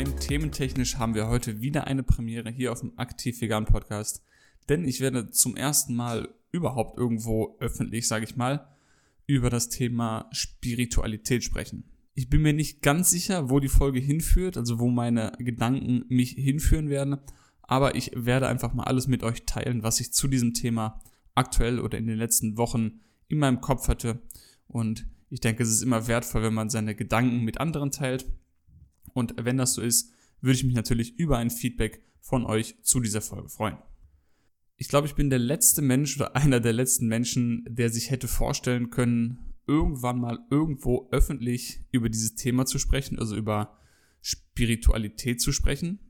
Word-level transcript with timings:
Rein 0.00 0.18
thementechnisch 0.18 0.96
haben 0.96 1.14
wir 1.14 1.28
heute 1.28 1.60
wieder 1.60 1.86
eine 1.86 2.02
Premiere 2.02 2.48
hier 2.48 2.72
auf 2.72 2.80
dem 2.80 2.98
Aktiv 2.98 3.38
Vegan 3.42 3.66
Podcast, 3.66 4.24
denn 4.70 4.88
ich 4.88 5.00
werde 5.00 5.30
zum 5.30 5.58
ersten 5.58 5.94
Mal 5.94 6.30
überhaupt 6.52 6.96
irgendwo 6.96 7.58
öffentlich, 7.60 8.08
sage 8.08 8.24
ich 8.24 8.34
mal, 8.34 8.66
über 9.26 9.50
das 9.50 9.68
Thema 9.68 10.30
Spiritualität 10.32 11.44
sprechen. 11.44 11.84
Ich 12.14 12.30
bin 12.30 12.40
mir 12.40 12.54
nicht 12.54 12.80
ganz 12.80 13.10
sicher, 13.10 13.50
wo 13.50 13.60
die 13.60 13.68
Folge 13.68 14.00
hinführt, 14.00 14.56
also 14.56 14.78
wo 14.78 14.88
meine 14.88 15.32
Gedanken 15.38 16.06
mich 16.08 16.30
hinführen 16.30 16.88
werden, 16.88 17.18
aber 17.60 17.94
ich 17.94 18.12
werde 18.14 18.48
einfach 18.48 18.72
mal 18.72 18.84
alles 18.84 19.06
mit 19.06 19.22
euch 19.22 19.44
teilen, 19.44 19.82
was 19.82 20.00
ich 20.00 20.14
zu 20.14 20.28
diesem 20.28 20.54
Thema 20.54 21.02
aktuell 21.34 21.78
oder 21.78 21.98
in 21.98 22.06
den 22.06 22.16
letzten 22.16 22.56
Wochen 22.56 23.00
in 23.28 23.36
meinem 23.36 23.60
Kopf 23.60 23.86
hatte. 23.88 24.22
Und 24.66 25.04
ich 25.28 25.40
denke, 25.40 25.62
es 25.62 25.68
ist 25.68 25.82
immer 25.82 26.08
wertvoll, 26.08 26.42
wenn 26.42 26.54
man 26.54 26.70
seine 26.70 26.94
Gedanken 26.94 27.42
mit 27.44 27.60
anderen 27.60 27.90
teilt. 27.90 28.24
Und 29.14 29.34
wenn 29.38 29.56
das 29.56 29.74
so 29.74 29.82
ist, 29.82 30.12
würde 30.40 30.54
ich 30.54 30.64
mich 30.64 30.74
natürlich 30.74 31.18
über 31.18 31.38
ein 31.38 31.50
Feedback 31.50 32.02
von 32.20 32.44
euch 32.44 32.76
zu 32.82 33.00
dieser 33.00 33.20
Folge 33.20 33.48
freuen. 33.48 33.78
Ich 34.76 34.88
glaube, 34.88 35.06
ich 35.06 35.14
bin 35.14 35.30
der 35.30 35.38
letzte 35.38 35.82
Mensch 35.82 36.16
oder 36.16 36.36
einer 36.36 36.60
der 36.60 36.72
letzten 36.72 37.06
Menschen, 37.06 37.64
der 37.68 37.90
sich 37.90 38.10
hätte 38.10 38.28
vorstellen 38.28 38.90
können, 38.90 39.54
irgendwann 39.66 40.18
mal 40.18 40.38
irgendwo 40.50 41.08
öffentlich 41.12 41.80
über 41.92 42.08
dieses 42.08 42.34
Thema 42.34 42.66
zu 42.66 42.78
sprechen, 42.78 43.18
also 43.18 43.36
über 43.36 43.78
Spiritualität 44.22 45.40
zu 45.40 45.52
sprechen 45.52 46.00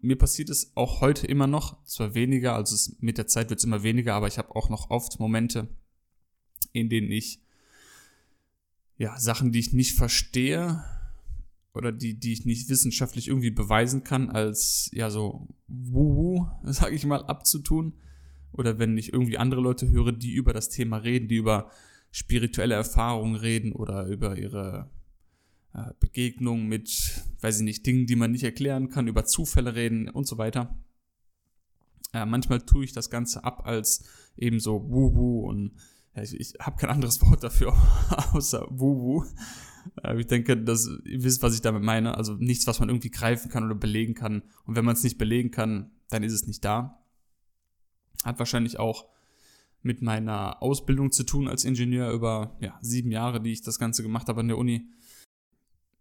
mir 0.00 0.16
passiert 0.16 0.50
es 0.50 0.72
auch 0.76 1.00
heute 1.00 1.26
immer 1.26 1.46
noch, 1.46 1.84
zwar 1.84 2.14
weniger, 2.14 2.54
also 2.54 2.74
es, 2.74 2.96
mit 3.00 3.18
der 3.18 3.26
Zeit 3.26 3.50
wird 3.50 3.58
es 3.58 3.64
immer 3.64 3.82
weniger, 3.82 4.14
aber 4.14 4.28
ich 4.28 4.38
habe 4.38 4.54
auch 4.54 4.68
noch 4.68 4.90
oft 4.90 5.18
Momente, 5.18 5.68
in 6.72 6.88
denen 6.88 7.10
ich 7.10 7.42
ja 8.96 9.18
Sachen, 9.18 9.52
die 9.52 9.58
ich 9.58 9.72
nicht 9.72 9.96
verstehe 9.96 10.84
oder 11.78 11.92
die, 11.92 12.18
die 12.18 12.32
ich 12.32 12.44
nicht 12.44 12.68
wissenschaftlich 12.68 13.28
irgendwie 13.28 13.52
beweisen 13.52 14.02
kann, 14.02 14.30
als 14.30 14.90
ja 14.92 15.10
so 15.10 15.48
Wuhu, 15.68 16.48
sage 16.64 16.96
ich 16.96 17.06
mal, 17.06 17.24
abzutun. 17.24 17.94
Oder 18.50 18.80
wenn 18.80 18.98
ich 18.98 19.12
irgendwie 19.12 19.38
andere 19.38 19.60
Leute 19.60 19.88
höre, 19.88 20.10
die 20.10 20.32
über 20.32 20.52
das 20.52 20.70
Thema 20.70 20.96
reden, 20.96 21.28
die 21.28 21.36
über 21.36 21.70
spirituelle 22.10 22.74
Erfahrungen 22.74 23.36
reden 23.36 23.72
oder 23.72 24.06
über 24.06 24.36
ihre 24.36 24.90
äh, 25.72 25.92
Begegnungen 26.00 26.66
mit, 26.66 27.22
weiß 27.40 27.58
ich 27.58 27.64
nicht, 27.64 27.86
Dingen, 27.86 28.06
die 28.06 28.16
man 28.16 28.32
nicht 28.32 28.42
erklären 28.42 28.88
kann, 28.88 29.06
über 29.06 29.24
Zufälle 29.24 29.76
reden 29.76 30.08
und 30.08 30.26
so 30.26 30.36
weiter. 30.36 30.76
Äh, 32.12 32.26
manchmal 32.26 32.62
tue 32.62 32.84
ich 32.84 32.92
das 32.92 33.08
Ganze 33.08 33.44
ab 33.44 33.66
als 33.66 34.04
eben 34.36 34.58
so 34.58 34.90
Wuhu 34.90 35.46
und 35.48 35.76
ja, 36.16 36.22
ich, 36.22 36.34
ich 36.40 36.54
habe 36.58 36.76
kein 36.76 36.90
anderes 36.90 37.22
Wort 37.22 37.44
dafür 37.44 37.76
außer 38.32 38.66
Wuhu. 38.70 39.24
Äh, 40.02 40.20
ich 40.20 40.26
denke, 40.26 40.56
dass 40.56 40.88
ihr 41.04 41.22
wisst, 41.22 41.42
was 41.42 41.54
ich 41.54 41.60
damit 41.60 41.82
meine. 41.82 42.16
Also 42.16 42.34
nichts, 42.34 42.66
was 42.66 42.80
man 42.80 42.88
irgendwie 42.88 43.10
greifen 43.10 43.50
kann 43.50 43.64
oder 43.64 43.74
belegen 43.74 44.14
kann. 44.14 44.42
Und 44.64 44.76
wenn 44.76 44.84
man 44.84 44.94
es 44.94 45.04
nicht 45.04 45.18
belegen 45.18 45.50
kann, 45.50 45.90
dann 46.10 46.22
ist 46.22 46.32
es 46.32 46.46
nicht 46.46 46.64
da. 46.64 47.02
Hat 48.24 48.38
wahrscheinlich 48.38 48.78
auch 48.78 49.06
mit 49.82 50.02
meiner 50.02 50.62
Ausbildung 50.62 51.12
zu 51.12 51.24
tun 51.24 51.48
als 51.48 51.64
Ingenieur 51.64 52.10
über 52.10 52.56
ja, 52.60 52.78
sieben 52.82 53.12
Jahre, 53.12 53.40
die 53.40 53.52
ich 53.52 53.62
das 53.62 53.78
Ganze 53.78 54.02
gemacht 54.02 54.28
habe 54.28 54.40
an 54.40 54.48
der 54.48 54.58
Uni 54.58 54.88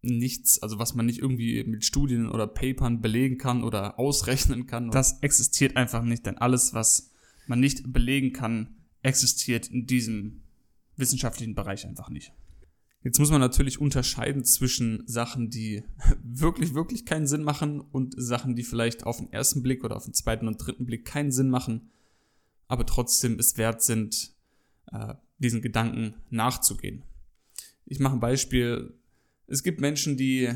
nichts, 0.02 0.62
also 0.62 0.80
was 0.80 0.94
man 0.94 1.06
nicht 1.06 1.20
irgendwie 1.20 1.64
mit 1.64 1.86
Studien 1.86 2.30
oder 2.30 2.48
Papern 2.48 3.02
belegen 3.02 3.38
kann 3.38 3.64
oder 3.64 4.00
ausrechnen 4.00 4.68
kann. 4.68 4.92
Das 4.92 5.20
existiert 5.22 5.76
einfach 5.76 6.04
nicht, 6.04 6.26
denn 6.26 6.38
alles, 6.38 6.74
was 6.74 7.12
man 7.48 7.60
nicht 7.60 7.92
belegen 7.92 8.34
kann, 8.34 8.76
existiert 9.02 9.68
in 9.68 9.86
diesem 9.88 10.44
wissenschaftlichen 10.96 11.56
Bereich 11.56 11.86
einfach 11.86 12.10
nicht. 12.10 12.34
Jetzt 13.08 13.20
muss 13.20 13.32
man 13.32 13.40
natürlich 13.40 13.80
unterscheiden 13.80 14.44
zwischen 14.44 15.08
Sachen, 15.08 15.50
die 15.50 15.86
wirklich, 16.26 16.74
wirklich 16.74 17.06
keinen 17.06 17.26
Sinn 17.26 17.42
machen 17.42 17.80
und 17.80 18.14
Sachen, 18.18 18.54
die 18.54 18.64
vielleicht 18.64 19.06
auf 19.06 19.20
den 19.20 19.32
ersten 19.32 19.64
Blick 19.64 19.86
oder 19.86 19.96
auf 19.96 20.04
den 20.04 20.14
zweiten 20.14 20.46
und 20.46 20.58
dritten 20.58 20.86
Blick 20.86 21.06
keinen 21.06 21.32
Sinn 21.32 21.50
machen, 21.50 21.90
aber 22.68 22.86
trotzdem 22.86 23.40
es 23.40 23.58
wert 23.58 23.82
sind, 23.82 24.34
äh, 24.92 25.14
diesen 25.38 25.62
Gedanken 25.62 26.16
nachzugehen. 26.32 27.04
Ich 27.86 28.02
mache 28.02 28.16
ein 28.16 28.20
Beispiel, 28.20 28.94
es 29.48 29.64
gibt 29.64 29.80
Menschen, 29.80 30.18
die, 30.18 30.50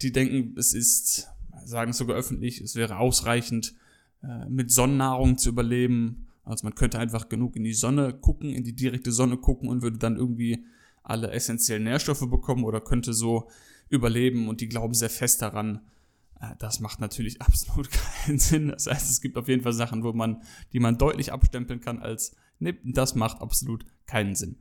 die 0.00 0.10
denken, 0.10 0.54
es 0.56 0.72
ist, 0.72 1.28
sagen 1.66 1.90
es 1.90 1.98
sogar 1.98 2.16
öffentlich, 2.16 2.62
es 2.62 2.74
wäre 2.74 2.96
ausreichend, 2.96 3.74
äh, 4.22 4.48
mit 4.48 4.70
Sonnennahrung 4.70 5.36
zu 5.36 5.50
überleben. 5.50 6.26
Also 6.42 6.64
man 6.64 6.74
könnte 6.74 6.98
einfach 7.00 7.28
genug 7.28 7.54
in 7.54 7.64
die 7.64 7.74
Sonne 7.74 8.14
gucken, 8.14 8.54
in 8.54 8.64
die 8.64 8.74
direkte 8.74 9.12
Sonne 9.12 9.36
gucken 9.36 9.68
und 9.68 9.82
würde 9.82 9.98
dann 9.98 10.16
irgendwie 10.16 10.64
alle 11.08 11.30
essentiellen 11.30 11.84
Nährstoffe 11.84 12.28
bekommen 12.28 12.64
oder 12.64 12.80
könnte 12.80 13.12
so 13.12 13.48
überleben 13.88 14.48
und 14.48 14.60
die 14.60 14.68
glauben 14.68 14.94
sehr 14.94 15.10
fest 15.10 15.42
daran. 15.42 15.80
Äh, 16.40 16.54
das 16.58 16.80
macht 16.80 17.00
natürlich 17.00 17.40
absolut 17.42 17.90
keinen 17.90 18.38
Sinn. 18.38 18.68
Das 18.68 18.86
heißt, 18.86 19.10
es 19.10 19.20
gibt 19.20 19.36
auf 19.36 19.48
jeden 19.48 19.62
Fall 19.62 19.72
Sachen, 19.72 20.04
wo 20.04 20.12
man, 20.12 20.42
die 20.72 20.80
man 20.80 20.98
deutlich 20.98 21.32
abstempeln 21.32 21.80
kann 21.80 22.00
als, 22.00 22.36
nee, 22.58 22.74
das 22.84 23.14
macht 23.14 23.40
absolut 23.40 23.84
keinen 24.06 24.34
Sinn. 24.34 24.56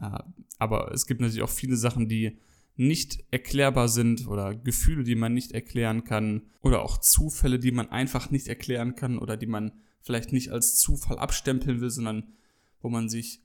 Äh, 0.00 0.18
aber 0.58 0.92
es 0.92 1.06
gibt 1.06 1.20
natürlich 1.20 1.42
auch 1.42 1.50
viele 1.50 1.76
Sachen, 1.76 2.08
die 2.08 2.38
nicht 2.76 3.24
erklärbar 3.30 3.88
sind 3.88 4.26
oder 4.26 4.54
Gefühle, 4.54 5.04
die 5.04 5.14
man 5.14 5.34
nicht 5.34 5.52
erklären 5.52 6.04
kann 6.04 6.42
oder 6.62 6.82
auch 6.82 6.98
Zufälle, 6.98 7.58
die 7.58 7.72
man 7.72 7.90
einfach 7.90 8.30
nicht 8.30 8.48
erklären 8.48 8.94
kann 8.94 9.18
oder 9.18 9.36
die 9.36 9.46
man 9.46 9.72
vielleicht 10.00 10.32
nicht 10.32 10.50
als 10.50 10.76
Zufall 10.76 11.18
abstempeln 11.18 11.80
will, 11.80 11.90
sondern 11.90 12.32
wo 12.80 12.88
man 12.88 13.08
sich 13.08 13.42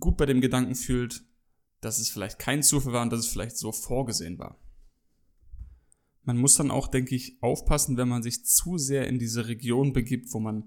gut 0.00 0.16
bei 0.16 0.26
dem 0.26 0.40
Gedanken 0.40 0.74
fühlt, 0.74 1.22
dass 1.86 2.00
es 2.00 2.08
vielleicht 2.08 2.40
kein 2.40 2.64
Zufall 2.64 2.92
war 2.92 3.02
und 3.02 3.12
dass 3.12 3.20
es 3.20 3.28
vielleicht 3.28 3.56
so 3.56 3.70
vorgesehen 3.70 4.40
war. 4.40 4.58
Man 6.24 6.36
muss 6.36 6.56
dann 6.56 6.72
auch, 6.72 6.88
denke 6.88 7.14
ich, 7.14 7.40
aufpassen, 7.40 7.96
wenn 7.96 8.08
man 8.08 8.24
sich 8.24 8.44
zu 8.44 8.76
sehr 8.76 9.06
in 9.06 9.20
diese 9.20 9.46
Region 9.46 9.92
begibt, 9.92 10.34
wo 10.34 10.40
man 10.40 10.64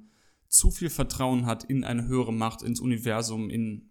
zu 0.48 0.72
viel 0.72 0.90
Vertrauen 0.90 1.46
hat 1.46 1.66
in 1.66 1.84
eine 1.84 2.08
höhere 2.08 2.32
Macht, 2.32 2.62
ins 2.62 2.80
Universum, 2.80 3.50
in 3.50 3.90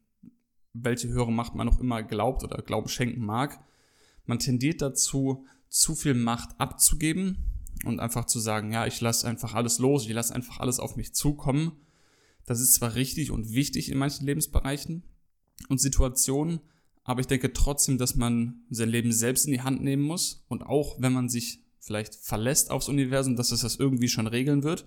welche 0.72 1.08
höhere 1.08 1.30
Macht 1.30 1.54
man 1.54 1.68
auch 1.68 1.78
immer 1.78 2.02
glaubt 2.02 2.44
oder 2.44 2.62
Glauben 2.62 2.88
schenken 2.88 3.22
mag, 3.24 3.62
man 4.24 4.38
tendiert 4.38 4.80
dazu, 4.80 5.46
zu 5.68 5.94
viel 5.94 6.14
Macht 6.14 6.58
abzugeben 6.58 7.44
und 7.84 8.00
einfach 8.00 8.24
zu 8.24 8.40
sagen, 8.40 8.72
ja, 8.72 8.86
ich 8.86 9.02
lasse 9.02 9.28
einfach 9.28 9.52
alles 9.52 9.78
los, 9.78 10.06
ich 10.06 10.12
lasse 10.12 10.34
einfach 10.34 10.60
alles 10.60 10.80
auf 10.80 10.96
mich 10.96 11.12
zukommen. 11.12 11.72
Das 12.46 12.60
ist 12.60 12.72
zwar 12.72 12.94
richtig 12.94 13.30
und 13.30 13.52
wichtig 13.52 13.90
in 13.90 13.98
manchen 13.98 14.24
Lebensbereichen 14.24 15.02
und 15.68 15.78
Situationen, 15.78 16.60
aber 17.08 17.20
ich 17.20 17.26
denke 17.26 17.54
trotzdem, 17.54 17.96
dass 17.96 18.16
man 18.16 18.60
sein 18.68 18.90
Leben 18.90 19.12
selbst 19.12 19.46
in 19.46 19.52
die 19.52 19.62
Hand 19.62 19.82
nehmen 19.82 20.02
muss 20.02 20.44
und 20.48 20.62
auch 20.62 21.00
wenn 21.00 21.14
man 21.14 21.30
sich 21.30 21.64
vielleicht 21.80 22.14
verlässt 22.14 22.70
aufs 22.70 22.90
Universum, 22.90 23.34
dass 23.34 23.50
es 23.50 23.62
das 23.62 23.76
irgendwie 23.76 24.08
schon 24.08 24.26
regeln 24.26 24.62
wird, 24.62 24.84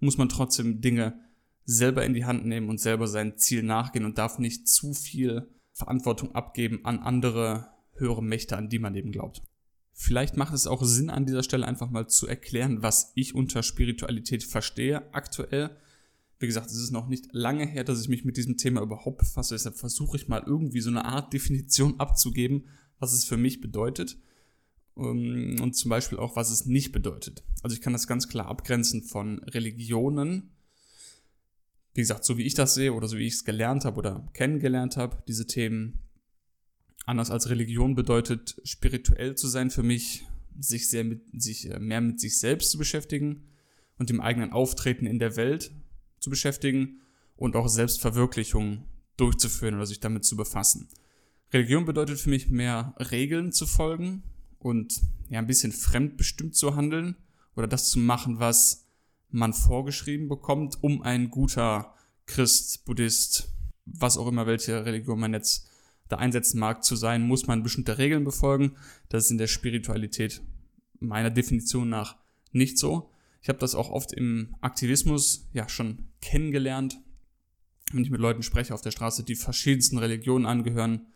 muss 0.00 0.16
man 0.16 0.30
trotzdem 0.30 0.80
Dinge 0.80 1.20
selber 1.66 2.06
in 2.06 2.14
die 2.14 2.24
Hand 2.24 2.46
nehmen 2.46 2.70
und 2.70 2.80
selber 2.80 3.06
sein 3.06 3.36
Ziel 3.36 3.62
nachgehen 3.62 4.06
und 4.06 4.16
darf 4.16 4.38
nicht 4.38 4.66
zu 4.66 4.94
viel 4.94 5.50
Verantwortung 5.74 6.34
abgeben 6.34 6.86
an 6.86 7.00
andere 7.00 7.68
höhere 7.96 8.22
Mächte, 8.22 8.56
an 8.56 8.70
die 8.70 8.78
man 8.78 8.94
eben 8.94 9.12
glaubt. 9.12 9.42
Vielleicht 9.92 10.38
macht 10.38 10.54
es 10.54 10.66
auch 10.66 10.82
Sinn, 10.82 11.10
an 11.10 11.26
dieser 11.26 11.42
Stelle 11.42 11.66
einfach 11.66 11.90
mal 11.90 12.06
zu 12.06 12.26
erklären, 12.26 12.80
was 12.80 13.12
ich 13.14 13.34
unter 13.34 13.62
Spiritualität 13.62 14.42
verstehe 14.42 15.12
aktuell. 15.12 15.76
Wie 16.40 16.46
gesagt, 16.46 16.70
es 16.70 16.76
ist 16.76 16.92
noch 16.92 17.08
nicht 17.08 17.28
lange 17.32 17.66
her, 17.66 17.82
dass 17.82 18.00
ich 18.00 18.08
mich 18.08 18.24
mit 18.24 18.36
diesem 18.36 18.56
Thema 18.56 18.80
überhaupt 18.80 19.18
befasse. 19.18 19.54
Deshalb 19.54 19.76
versuche 19.76 20.16
ich 20.16 20.28
mal 20.28 20.44
irgendwie 20.46 20.80
so 20.80 20.90
eine 20.90 21.04
Art 21.04 21.32
Definition 21.32 21.98
abzugeben, 21.98 22.68
was 23.00 23.12
es 23.12 23.24
für 23.24 23.36
mich 23.36 23.60
bedeutet. 23.60 24.18
Ähm, 24.96 25.56
und 25.60 25.74
zum 25.74 25.88
Beispiel 25.88 26.18
auch, 26.18 26.36
was 26.36 26.50
es 26.50 26.66
nicht 26.66 26.92
bedeutet. 26.92 27.42
Also 27.62 27.74
ich 27.74 27.82
kann 27.82 27.92
das 27.92 28.06
ganz 28.06 28.28
klar 28.28 28.46
abgrenzen 28.46 29.02
von 29.02 29.42
Religionen. 29.44 30.50
Wie 31.94 32.02
gesagt, 32.02 32.24
so 32.24 32.38
wie 32.38 32.44
ich 32.44 32.54
das 32.54 32.74
sehe 32.74 32.92
oder 32.92 33.08
so 33.08 33.18
wie 33.18 33.26
ich 33.26 33.34
es 33.34 33.44
gelernt 33.44 33.84
habe 33.84 33.98
oder 33.98 34.28
kennengelernt 34.32 34.96
habe, 34.96 35.22
diese 35.26 35.48
Themen, 35.48 36.04
anders 37.04 37.32
als 37.32 37.48
Religion 37.48 37.96
bedeutet 37.96 38.60
spirituell 38.62 39.34
zu 39.34 39.48
sein 39.48 39.70
für 39.70 39.82
mich, 39.82 40.24
sich 40.60 40.88
sehr 40.88 41.02
mit 41.02 41.22
sich 41.32 41.70
äh, 41.70 41.80
mehr 41.80 42.00
mit 42.00 42.20
sich 42.20 42.38
selbst 42.38 42.70
zu 42.70 42.78
beschäftigen 42.78 43.44
und 43.98 44.10
dem 44.10 44.20
eigenen 44.20 44.52
Auftreten 44.52 45.06
in 45.06 45.18
der 45.18 45.36
Welt 45.36 45.72
zu 46.20 46.30
beschäftigen 46.30 47.00
und 47.36 47.56
auch 47.56 47.68
Selbstverwirklichung 47.68 48.84
durchzuführen 49.16 49.74
oder 49.74 49.86
sich 49.86 50.00
damit 50.00 50.24
zu 50.24 50.36
befassen. 50.36 50.88
Religion 51.52 51.84
bedeutet 51.84 52.20
für 52.20 52.30
mich 52.30 52.50
mehr 52.50 52.94
Regeln 52.98 53.52
zu 53.52 53.66
folgen 53.66 54.22
und 54.58 55.00
ja 55.28 55.38
ein 55.38 55.46
bisschen 55.46 55.72
fremdbestimmt 55.72 56.54
zu 56.54 56.76
handeln 56.76 57.16
oder 57.56 57.66
das 57.66 57.90
zu 57.90 57.98
machen, 57.98 58.38
was 58.38 58.86
man 59.30 59.52
vorgeschrieben 59.52 60.28
bekommt, 60.28 60.82
um 60.82 61.02
ein 61.02 61.30
guter 61.30 61.94
Christ, 62.26 62.84
Buddhist, 62.84 63.52
was 63.84 64.18
auch 64.18 64.28
immer, 64.28 64.46
welche 64.46 64.84
Religion 64.84 65.18
man 65.18 65.32
jetzt 65.32 65.68
da 66.08 66.16
einsetzen 66.16 66.58
mag, 66.58 66.84
zu 66.84 66.96
sein, 66.96 67.26
muss 67.26 67.46
man 67.46 67.62
bestimmte 67.62 67.98
Regeln 67.98 68.24
befolgen. 68.24 68.76
Das 69.08 69.24
ist 69.24 69.30
in 69.30 69.38
der 69.38 69.46
Spiritualität 69.46 70.42
meiner 71.00 71.30
Definition 71.30 71.88
nach 71.88 72.16
nicht 72.52 72.78
so. 72.78 73.10
Ich 73.40 73.48
habe 73.48 73.58
das 73.58 73.74
auch 73.74 73.90
oft 73.90 74.12
im 74.12 74.56
Aktivismus 74.60 75.48
ja 75.52 75.68
schon 75.68 76.08
kennengelernt, 76.20 76.98
wenn 77.92 78.02
ich 78.02 78.10
mit 78.10 78.20
Leuten 78.20 78.42
spreche 78.42 78.74
auf 78.74 78.82
der 78.82 78.90
Straße, 78.90 79.24
die 79.24 79.36
verschiedensten 79.36 79.98
Religionen 79.98 80.46
angehören, 80.46 81.06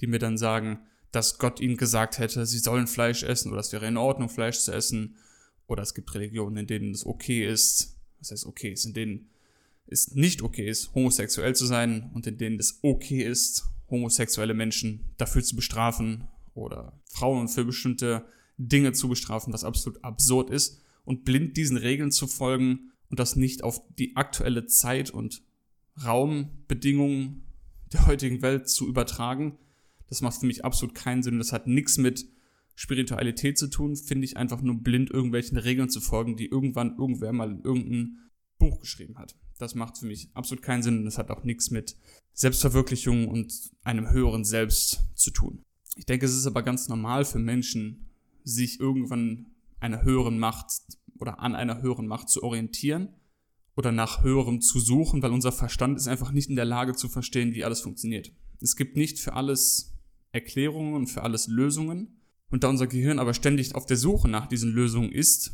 die 0.00 0.06
mir 0.06 0.18
dann 0.18 0.38
sagen, 0.38 0.80
dass 1.10 1.38
Gott 1.38 1.60
ihnen 1.60 1.76
gesagt 1.76 2.18
hätte, 2.18 2.46
sie 2.46 2.58
sollen 2.58 2.86
Fleisch 2.86 3.22
essen 3.22 3.52
oder 3.52 3.60
es 3.60 3.72
wäre 3.72 3.86
in 3.86 3.96
Ordnung, 3.96 4.28
Fleisch 4.28 4.58
zu 4.58 4.72
essen. 4.72 5.16
Oder 5.66 5.82
es 5.82 5.94
gibt 5.94 6.14
Religionen, 6.14 6.56
in 6.58 6.66
denen 6.66 6.92
es 6.92 7.06
okay 7.06 7.46
ist, 7.46 7.98
was 8.18 8.30
heißt 8.30 8.46
okay 8.46 8.72
ist, 8.72 8.84
in 8.84 8.94
denen 8.94 9.30
es 9.86 10.14
nicht 10.14 10.42
okay 10.42 10.68
ist, 10.68 10.94
homosexuell 10.94 11.54
zu 11.54 11.66
sein 11.66 12.10
und 12.14 12.26
in 12.26 12.36
denen 12.36 12.58
es 12.58 12.80
okay 12.82 13.22
ist, 13.22 13.64
homosexuelle 13.88 14.54
Menschen 14.54 15.14
dafür 15.16 15.42
zu 15.42 15.56
bestrafen 15.56 16.28
oder 16.54 17.00
Frauen 17.06 17.48
für 17.48 17.64
bestimmte 17.64 18.26
Dinge 18.58 18.92
zu 18.92 19.08
bestrafen, 19.08 19.52
was 19.52 19.64
absolut 19.64 20.02
absurd 20.04 20.50
ist 20.50 20.83
und 21.04 21.24
blind 21.24 21.56
diesen 21.56 21.76
Regeln 21.76 22.10
zu 22.10 22.26
folgen 22.26 22.92
und 23.08 23.18
das 23.20 23.36
nicht 23.36 23.62
auf 23.62 23.80
die 23.98 24.16
aktuelle 24.16 24.66
Zeit 24.66 25.10
und 25.10 25.42
Raumbedingungen 26.04 27.44
der 27.92 28.06
heutigen 28.06 28.42
Welt 28.42 28.68
zu 28.68 28.88
übertragen, 28.88 29.58
das 30.08 30.20
macht 30.20 30.40
für 30.40 30.46
mich 30.46 30.64
absolut 30.64 30.94
keinen 30.94 31.22
Sinn. 31.22 31.38
Das 31.38 31.52
hat 31.52 31.66
nichts 31.66 31.98
mit 31.98 32.26
Spiritualität 32.74 33.56
zu 33.56 33.68
tun, 33.68 33.96
finde 33.96 34.24
ich 34.24 34.36
einfach 34.36 34.60
nur 34.62 34.76
blind 34.76 35.10
irgendwelchen 35.10 35.56
Regeln 35.56 35.88
zu 35.88 36.00
folgen, 36.00 36.36
die 36.36 36.46
irgendwann 36.46 36.96
irgendwer 36.98 37.32
mal 37.32 37.50
in 37.50 37.62
irgendein 37.62 38.18
Buch 38.58 38.80
geschrieben 38.80 39.18
hat. 39.18 39.36
Das 39.58 39.74
macht 39.74 39.98
für 39.98 40.06
mich 40.06 40.28
absolut 40.34 40.62
keinen 40.62 40.82
Sinn 40.82 40.98
und 40.98 41.04
das 41.04 41.18
hat 41.18 41.30
auch 41.30 41.44
nichts 41.44 41.70
mit 41.70 41.96
Selbstverwirklichung 42.32 43.28
und 43.28 43.52
einem 43.82 44.10
höheren 44.10 44.44
Selbst 44.44 45.04
zu 45.14 45.30
tun. 45.30 45.62
Ich 45.96 46.06
denke, 46.06 46.26
es 46.26 46.34
ist 46.34 46.46
aber 46.46 46.62
ganz 46.62 46.88
normal 46.88 47.24
für 47.24 47.38
Menschen, 47.38 48.10
sich 48.42 48.80
irgendwann 48.80 49.46
einer 49.84 50.02
höheren 50.02 50.38
Macht 50.38 50.66
oder 51.18 51.40
an 51.40 51.54
einer 51.54 51.82
höheren 51.82 52.06
Macht 52.06 52.28
zu 52.30 52.42
orientieren 52.42 53.10
oder 53.76 53.92
nach 53.92 54.22
höherem 54.22 54.60
zu 54.60 54.80
suchen, 54.80 55.22
weil 55.22 55.30
unser 55.30 55.52
Verstand 55.52 55.96
ist 55.98 56.08
einfach 56.08 56.32
nicht 56.32 56.48
in 56.48 56.56
der 56.56 56.64
Lage 56.64 56.94
zu 56.94 57.08
verstehen, 57.08 57.54
wie 57.54 57.64
alles 57.64 57.82
funktioniert. 57.82 58.32
Es 58.60 58.76
gibt 58.76 58.96
nicht 58.96 59.18
für 59.18 59.34
alles 59.34 59.94
Erklärungen 60.32 60.94
und 60.94 61.08
für 61.08 61.22
alles 61.22 61.48
Lösungen. 61.48 62.20
Und 62.50 62.64
da 62.64 62.68
unser 62.68 62.86
Gehirn 62.86 63.18
aber 63.18 63.34
ständig 63.34 63.74
auf 63.74 63.86
der 63.86 63.96
Suche 63.96 64.28
nach 64.28 64.46
diesen 64.46 64.72
Lösungen 64.72 65.10
ist, 65.12 65.52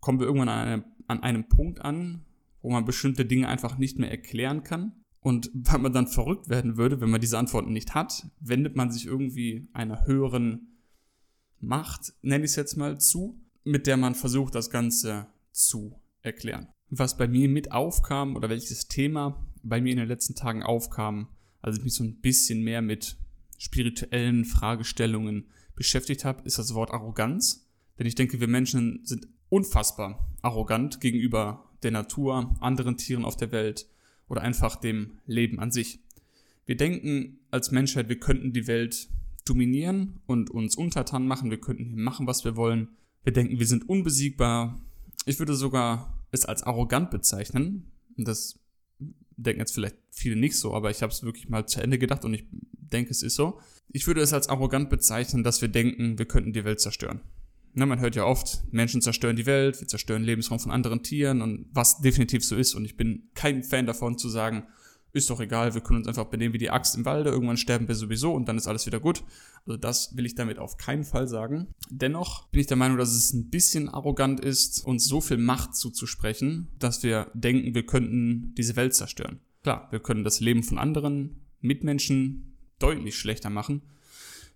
kommen 0.00 0.20
wir 0.20 0.26
irgendwann 0.26 0.48
an, 0.48 0.68
eine, 0.68 0.84
an 1.06 1.22
einem 1.22 1.48
Punkt 1.48 1.82
an, 1.82 2.24
wo 2.62 2.70
man 2.70 2.84
bestimmte 2.84 3.24
Dinge 3.24 3.48
einfach 3.48 3.78
nicht 3.78 3.98
mehr 3.98 4.10
erklären 4.10 4.62
kann. 4.62 4.92
Und 5.20 5.50
weil 5.52 5.80
man 5.80 5.92
dann 5.92 6.06
verrückt 6.06 6.48
werden 6.48 6.78
würde, 6.78 7.00
wenn 7.00 7.10
man 7.10 7.20
diese 7.20 7.36
Antworten 7.36 7.72
nicht 7.72 7.94
hat, 7.94 8.26
wendet 8.40 8.74
man 8.74 8.90
sich 8.90 9.04
irgendwie 9.04 9.68
einer 9.74 10.06
höheren 10.06 10.78
Macht, 11.58 12.14
nenne 12.22 12.44
ich 12.44 12.52
es 12.52 12.56
jetzt 12.56 12.76
mal, 12.76 12.98
zu, 12.98 13.38
mit 13.64 13.86
der 13.86 13.96
man 13.96 14.14
versucht, 14.14 14.54
das 14.54 14.70
Ganze 14.70 15.26
zu 15.52 16.00
erklären. 16.22 16.68
Was 16.88 17.16
bei 17.16 17.28
mir 17.28 17.48
mit 17.48 17.72
aufkam 17.72 18.36
oder 18.36 18.48
welches 18.48 18.88
Thema 18.88 19.46
bei 19.62 19.80
mir 19.80 19.92
in 19.92 19.98
den 19.98 20.08
letzten 20.08 20.34
Tagen 20.34 20.62
aufkam, 20.62 21.28
als 21.60 21.76
ich 21.76 21.84
mich 21.84 21.94
so 21.94 22.04
ein 22.04 22.20
bisschen 22.20 22.62
mehr 22.62 22.82
mit 22.82 23.16
spirituellen 23.58 24.44
Fragestellungen 24.44 25.50
beschäftigt 25.76 26.24
habe, 26.24 26.42
ist 26.44 26.58
das 26.58 26.74
Wort 26.74 26.90
Arroganz. 26.90 27.68
Denn 27.98 28.06
ich 28.06 28.14
denke, 28.14 28.40
wir 28.40 28.48
Menschen 28.48 29.00
sind 29.04 29.28
unfassbar 29.50 30.26
arrogant 30.42 31.00
gegenüber 31.00 31.70
der 31.82 31.90
Natur, 31.90 32.56
anderen 32.60 32.96
Tieren 32.96 33.24
auf 33.24 33.36
der 33.36 33.52
Welt 33.52 33.86
oder 34.28 34.42
einfach 34.42 34.76
dem 34.76 35.18
Leben 35.26 35.58
an 35.58 35.70
sich. 35.70 36.00
Wir 36.66 36.76
denken 36.76 37.40
als 37.50 37.70
Menschheit, 37.70 38.08
wir 38.08 38.20
könnten 38.20 38.52
die 38.52 38.66
Welt 38.66 39.08
dominieren 39.44 40.20
und 40.26 40.50
uns 40.50 40.76
untertan 40.76 41.26
machen, 41.26 41.50
wir 41.50 41.60
könnten 41.60 42.00
machen, 42.00 42.26
was 42.26 42.44
wir 42.44 42.56
wollen. 42.56 42.88
Wir 43.24 43.32
denken, 43.32 43.58
wir 43.58 43.66
sind 43.66 43.88
unbesiegbar. 43.88 44.80
Ich 45.26 45.38
würde 45.38 45.54
sogar 45.54 46.18
es 46.30 46.44
als 46.44 46.62
arrogant 46.62 47.10
bezeichnen. 47.10 47.90
Das 48.16 48.58
denken 49.36 49.60
jetzt 49.60 49.74
vielleicht 49.74 49.96
viele 50.10 50.36
nicht 50.36 50.56
so, 50.56 50.74
aber 50.74 50.90
ich 50.90 51.02
habe 51.02 51.12
es 51.12 51.22
wirklich 51.22 51.48
mal 51.48 51.66
zu 51.66 51.80
Ende 51.80 51.98
gedacht 51.98 52.24
und 52.24 52.34
ich 52.34 52.44
denke, 52.72 53.10
es 53.10 53.22
ist 53.22 53.34
so. 53.34 53.60
Ich 53.88 54.06
würde 54.06 54.20
es 54.20 54.32
als 54.32 54.48
arrogant 54.48 54.90
bezeichnen, 54.90 55.42
dass 55.42 55.60
wir 55.60 55.68
denken, 55.68 56.18
wir 56.18 56.26
könnten 56.26 56.52
die 56.52 56.64
Welt 56.64 56.80
zerstören. 56.80 57.20
Na, 57.72 57.86
man 57.86 58.00
hört 58.00 58.16
ja 58.16 58.24
oft, 58.24 58.64
Menschen 58.72 59.00
zerstören 59.00 59.36
die 59.36 59.46
Welt, 59.46 59.80
wir 59.80 59.86
zerstören 59.86 60.24
Lebensraum 60.24 60.58
von 60.58 60.72
anderen 60.72 61.02
Tieren 61.02 61.40
und 61.40 61.66
was 61.72 62.00
definitiv 62.00 62.44
so 62.44 62.56
ist. 62.56 62.74
Und 62.74 62.84
ich 62.84 62.96
bin 62.96 63.30
kein 63.34 63.62
Fan 63.62 63.86
davon 63.86 64.18
zu 64.18 64.28
sagen, 64.28 64.64
ist 65.12 65.28
doch 65.30 65.40
egal, 65.40 65.74
wir 65.74 65.80
können 65.80 65.98
uns 65.98 66.08
einfach 66.08 66.26
benehmen 66.26 66.54
wie 66.54 66.58
die 66.58 66.70
Axt 66.70 66.96
im 66.96 67.04
Walde, 67.04 67.30
irgendwann 67.30 67.56
sterben 67.56 67.88
wir 67.88 67.94
sowieso 67.94 68.32
und 68.32 68.48
dann 68.48 68.56
ist 68.56 68.68
alles 68.68 68.86
wieder 68.86 69.00
gut. 69.00 69.24
Also 69.66 69.76
das 69.76 70.16
will 70.16 70.26
ich 70.26 70.34
damit 70.34 70.58
auf 70.58 70.76
keinen 70.76 71.04
Fall 71.04 71.26
sagen. 71.26 71.74
Dennoch 71.90 72.48
bin 72.48 72.60
ich 72.60 72.66
der 72.66 72.76
Meinung, 72.76 72.96
dass 72.96 73.12
es 73.14 73.32
ein 73.32 73.50
bisschen 73.50 73.88
arrogant 73.88 74.40
ist, 74.40 74.84
uns 74.84 75.06
so 75.06 75.20
viel 75.20 75.38
Macht 75.38 75.74
zuzusprechen, 75.74 76.68
dass 76.78 77.02
wir 77.02 77.30
denken, 77.34 77.74
wir 77.74 77.84
könnten 77.84 78.54
diese 78.56 78.76
Welt 78.76 78.94
zerstören. 78.94 79.40
Klar, 79.62 79.88
wir 79.90 80.00
können 80.00 80.24
das 80.24 80.40
Leben 80.40 80.62
von 80.62 80.78
anderen 80.78 81.40
Mitmenschen 81.60 82.56
deutlich 82.78 83.18
schlechter 83.18 83.50
machen. 83.50 83.82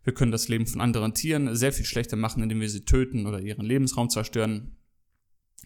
Wir 0.05 0.15
können 0.15 0.33
das 0.33 0.49
Leben 0.49 0.67
von 0.67 0.81
anderen 0.81 1.15
Tieren 1.15 1.55
sehr 1.57 1.73
viel 1.73 1.85
schlechter 1.85 2.17
machen, 2.17 2.43
indem 2.43 2.61
wir 2.61 2.69
sie 2.69 2.85
töten 2.85 3.27
oder 3.27 3.41
ihren 3.41 3.67
Lebensraum 3.67 4.09
zerstören. 4.09 4.77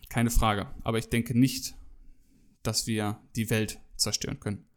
Keine 0.09 0.31
Frage. 0.31 0.69
Aber 0.83 0.99
ich 0.99 1.09
denke 1.09 1.39
nicht, 1.39 1.75
dass 2.63 2.87
wir 2.87 3.21
die 3.37 3.51
Welt 3.51 3.81
zerstören 3.97 4.41
können 4.41 4.68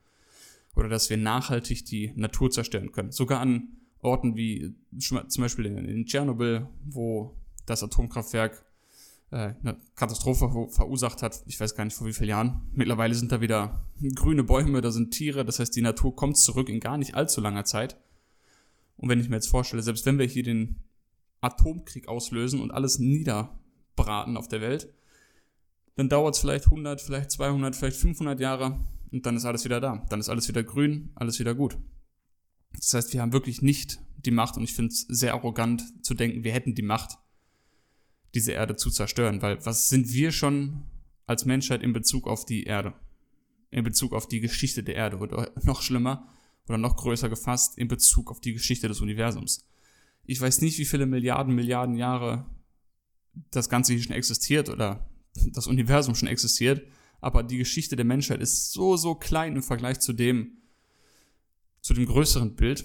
oder 0.75 0.89
dass 0.89 1.09
wir 1.09 1.17
nachhaltig 1.17 1.85
die 1.85 2.13
Natur 2.15 2.49
zerstören 2.51 2.91
können. 2.91 3.11
Sogar 3.11 3.39
an 3.39 3.69
Orten 3.99 4.35
wie 4.35 4.75
zum 4.97 5.21
Beispiel 5.37 5.65
in 5.65 6.05
Tschernobyl, 6.05 6.67
wo 6.85 7.35
das 7.65 7.83
Atomkraftwerk 7.83 8.65
äh, 9.31 9.53
eine 9.63 9.77
Katastrophe 9.95 10.67
verursacht 10.69 11.21
hat. 11.21 11.43
Ich 11.45 11.59
weiß 11.59 11.75
gar 11.75 11.85
nicht 11.85 11.95
vor 11.95 12.07
wie 12.07 12.13
vielen 12.13 12.29
Jahren. 12.29 12.61
Mittlerweile 12.73 13.13
sind 13.13 13.31
da 13.31 13.41
wieder 13.41 13.85
grüne 14.15 14.43
Bäume, 14.43 14.81
da 14.81 14.91
sind 14.91 15.11
Tiere. 15.11 15.45
Das 15.45 15.59
heißt, 15.59 15.75
die 15.75 15.81
Natur 15.81 16.15
kommt 16.15 16.37
zurück 16.37 16.69
in 16.69 16.79
gar 16.79 16.97
nicht 16.97 17.15
allzu 17.15 17.41
langer 17.41 17.63
Zeit. 17.63 17.97
Und 18.97 19.09
wenn 19.09 19.19
ich 19.19 19.29
mir 19.29 19.35
jetzt 19.35 19.49
vorstelle, 19.49 19.83
selbst 19.83 20.05
wenn 20.05 20.19
wir 20.19 20.25
hier 20.25 20.43
den 20.43 20.83
Atomkrieg 21.41 22.07
auslösen 22.07 22.61
und 22.61 22.71
alles 22.71 22.99
niederbraten 22.99 24.37
auf 24.37 24.47
der 24.47 24.61
Welt, 24.61 24.93
dann 25.95 26.09
dauert 26.09 26.35
es 26.35 26.41
vielleicht 26.41 26.65
100, 26.65 27.01
vielleicht 27.01 27.31
200, 27.31 27.75
vielleicht 27.75 27.97
500 27.97 28.39
Jahre, 28.39 28.79
und 29.11 29.25
dann 29.25 29.35
ist 29.35 29.45
alles 29.45 29.65
wieder 29.65 29.79
da. 29.79 30.05
Dann 30.09 30.19
ist 30.19 30.29
alles 30.29 30.47
wieder 30.47 30.63
grün, 30.63 31.11
alles 31.15 31.39
wieder 31.39 31.53
gut. 31.53 31.77
Das 32.73 32.93
heißt, 32.93 33.13
wir 33.13 33.21
haben 33.21 33.33
wirklich 33.33 33.61
nicht 33.61 33.99
die 34.17 34.31
Macht 34.31 34.57
und 34.57 34.63
ich 34.63 34.73
finde 34.73 34.93
es 34.93 35.01
sehr 35.01 35.33
arrogant 35.33 35.83
zu 36.05 36.13
denken, 36.13 36.43
wir 36.43 36.53
hätten 36.53 36.75
die 36.75 36.81
Macht, 36.81 37.17
diese 38.33 38.53
Erde 38.53 38.77
zu 38.77 38.89
zerstören, 38.89 39.41
weil 39.41 39.63
was 39.65 39.89
sind 39.89 40.13
wir 40.13 40.31
schon 40.31 40.83
als 41.25 41.45
Menschheit 41.45 41.83
in 41.83 41.91
Bezug 41.91 42.27
auf 42.27 42.45
die 42.45 42.63
Erde? 42.63 42.93
In 43.71 43.83
Bezug 43.83 44.13
auf 44.13 44.27
die 44.27 44.39
Geschichte 44.39 44.83
der 44.83 44.95
Erde 44.95 45.17
oder 45.17 45.51
noch 45.63 45.81
schlimmer 45.81 46.27
oder 46.67 46.77
noch 46.77 46.95
größer 46.95 47.29
gefasst 47.29 47.77
in 47.77 47.87
Bezug 47.87 48.31
auf 48.31 48.39
die 48.39 48.53
Geschichte 48.53 48.87
des 48.87 49.01
Universums. 49.01 49.67
Ich 50.23 50.39
weiß 50.39 50.61
nicht, 50.61 50.77
wie 50.77 50.85
viele 50.85 51.05
Milliarden, 51.05 51.55
Milliarden 51.55 51.95
Jahre 51.95 52.45
das 53.49 53.69
Ganze 53.69 53.93
hier 53.93 54.03
schon 54.03 54.15
existiert 54.15 54.69
oder 54.69 55.09
das 55.53 55.67
Universum 55.67 56.15
schon 56.15 56.27
existiert 56.27 56.85
aber 57.21 57.43
die 57.43 57.57
Geschichte 57.57 57.95
der 57.95 58.05
Menschheit 58.05 58.41
ist 58.41 58.73
so, 58.73 58.97
so 58.97 59.15
klein 59.15 59.55
im 59.55 59.63
Vergleich 59.63 59.99
zu 59.99 60.11
dem, 60.11 60.57
zu 61.81 61.93
dem 61.93 62.07
größeren 62.07 62.55
Bild, 62.55 62.83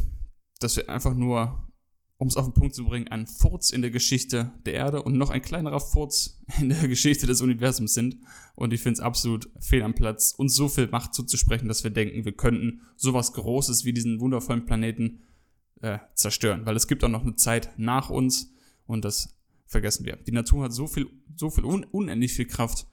dass 0.60 0.76
wir 0.76 0.88
einfach 0.88 1.14
nur, 1.14 1.70
um 2.18 2.28
es 2.28 2.36
auf 2.36 2.44
den 2.44 2.54
Punkt 2.54 2.74
zu 2.74 2.84
bringen, 2.84 3.08
ein 3.08 3.26
Furz 3.26 3.70
in 3.70 3.82
der 3.82 3.90
Geschichte 3.90 4.52
der 4.64 4.74
Erde 4.74 5.02
und 5.02 5.16
noch 5.16 5.30
ein 5.30 5.42
kleinerer 5.42 5.80
Furz 5.80 6.42
in 6.60 6.68
der 6.68 6.86
Geschichte 6.86 7.26
des 7.26 7.40
Universums 7.40 7.94
sind. 7.94 8.18
Und 8.54 8.72
ich 8.72 8.82
finde 8.82 8.94
es 8.94 9.00
absolut 9.00 9.50
fehl 9.58 9.82
am 9.82 9.94
Platz, 9.94 10.34
uns 10.36 10.54
so 10.54 10.68
viel 10.68 10.88
Macht 10.88 11.14
zuzusprechen, 11.14 11.68
dass 11.68 11.82
wir 11.82 11.90
denken, 11.90 12.24
wir 12.24 12.32
könnten 12.32 12.82
sowas 12.96 13.32
Großes 13.32 13.84
wie 13.84 13.92
diesen 13.92 14.20
wundervollen 14.20 14.66
Planeten 14.66 15.20
äh, 15.80 15.98
zerstören. 16.14 16.66
Weil 16.66 16.76
es 16.76 16.88
gibt 16.88 17.04
auch 17.04 17.08
noch 17.08 17.22
eine 17.22 17.36
Zeit 17.36 17.70
nach 17.78 18.10
uns 18.10 18.52
und 18.86 19.04
das 19.04 19.34
vergessen 19.66 20.04
wir. 20.04 20.16
Die 20.16 20.32
Natur 20.32 20.64
hat 20.64 20.72
so 20.72 20.86
viel, 20.86 21.08
so 21.36 21.50
viel, 21.50 21.64
un 21.64 21.84
unendlich 21.84 22.32
viel 22.32 22.46
Kraft. 22.46 22.86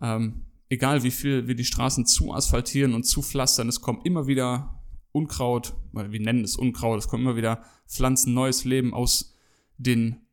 Ähm, 0.00 0.42
egal 0.68 1.02
wie 1.02 1.10
viel 1.10 1.46
wir 1.46 1.54
die 1.54 1.64
Straßen 1.64 2.06
zu 2.06 2.32
asphaltieren 2.32 2.94
und 2.94 3.04
zu 3.04 3.22
pflastern, 3.22 3.68
es 3.68 3.80
kommt 3.80 4.06
immer 4.06 4.26
wieder 4.26 4.82
Unkraut, 5.12 5.74
weil 5.92 6.10
wir 6.10 6.20
nennen 6.20 6.44
es 6.44 6.56
Unkraut, 6.56 6.98
es 6.98 7.08
kommt 7.08 7.22
immer 7.22 7.36
wieder 7.36 7.62
Pflanzen, 7.86 8.34
neues 8.34 8.64
Leben 8.64 8.92
aus 8.92 9.36
den 9.78 10.26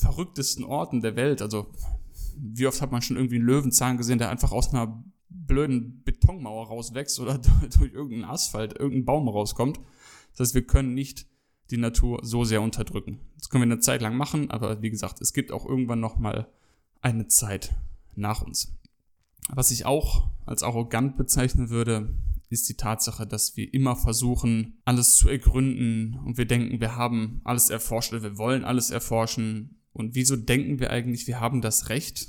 verrücktesten 0.00 0.64
Orten 0.64 1.00
der 1.00 1.16
Welt. 1.16 1.40
Also 1.40 1.72
wie 2.36 2.66
oft 2.66 2.80
hat 2.80 2.92
man 2.92 3.02
schon 3.02 3.16
irgendwie 3.16 3.36
einen 3.36 3.46
Löwenzahn 3.46 3.96
gesehen, 3.96 4.18
der 4.18 4.30
einfach 4.30 4.52
aus 4.52 4.72
einer 4.72 5.02
blöden 5.28 6.02
Betonmauer 6.04 6.68
rauswächst 6.68 7.20
oder 7.20 7.38
durch 7.78 7.92
irgendeinen 7.92 8.24
Asphalt, 8.24 8.78
irgendein 8.78 9.04
Baum 9.04 9.28
rauskommt. 9.28 9.80
Das 10.32 10.48
heißt, 10.48 10.54
wir 10.54 10.66
können 10.66 10.94
nicht 10.94 11.26
die 11.70 11.76
Natur 11.76 12.20
so 12.22 12.44
sehr 12.44 12.60
unterdrücken. 12.60 13.20
Das 13.38 13.48
können 13.48 13.62
wir 13.62 13.72
eine 13.72 13.80
Zeit 13.80 14.02
lang 14.02 14.16
machen, 14.16 14.50
aber 14.50 14.82
wie 14.82 14.90
gesagt, 14.90 15.20
es 15.20 15.32
gibt 15.32 15.50
auch 15.50 15.64
irgendwann 15.64 16.00
nochmal 16.00 16.48
eine 17.00 17.26
Zeit 17.28 17.74
nach 18.14 18.42
uns. 18.42 18.76
Was 19.48 19.70
ich 19.70 19.86
auch 19.86 20.28
als 20.46 20.62
arrogant 20.62 21.16
bezeichnen 21.16 21.70
würde, 21.70 22.14
ist 22.50 22.68
die 22.68 22.76
Tatsache, 22.76 23.26
dass 23.26 23.56
wir 23.56 23.72
immer 23.74 23.96
versuchen, 23.96 24.78
alles 24.84 25.16
zu 25.16 25.28
ergründen 25.28 26.18
und 26.24 26.38
wir 26.38 26.46
denken, 26.46 26.80
wir 26.80 26.96
haben 26.96 27.40
alles 27.44 27.70
erforscht 27.70 28.12
oder 28.12 28.22
wir 28.22 28.38
wollen 28.38 28.64
alles 28.64 28.90
erforschen. 28.90 29.80
Und 29.92 30.14
wieso 30.14 30.36
denken 30.36 30.78
wir 30.78 30.90
eigentlich, 30.90 31.26
wir 31.26 31.40
haben 31.40 31.60
das 31.60 31.88
Recht, 31.88 32.28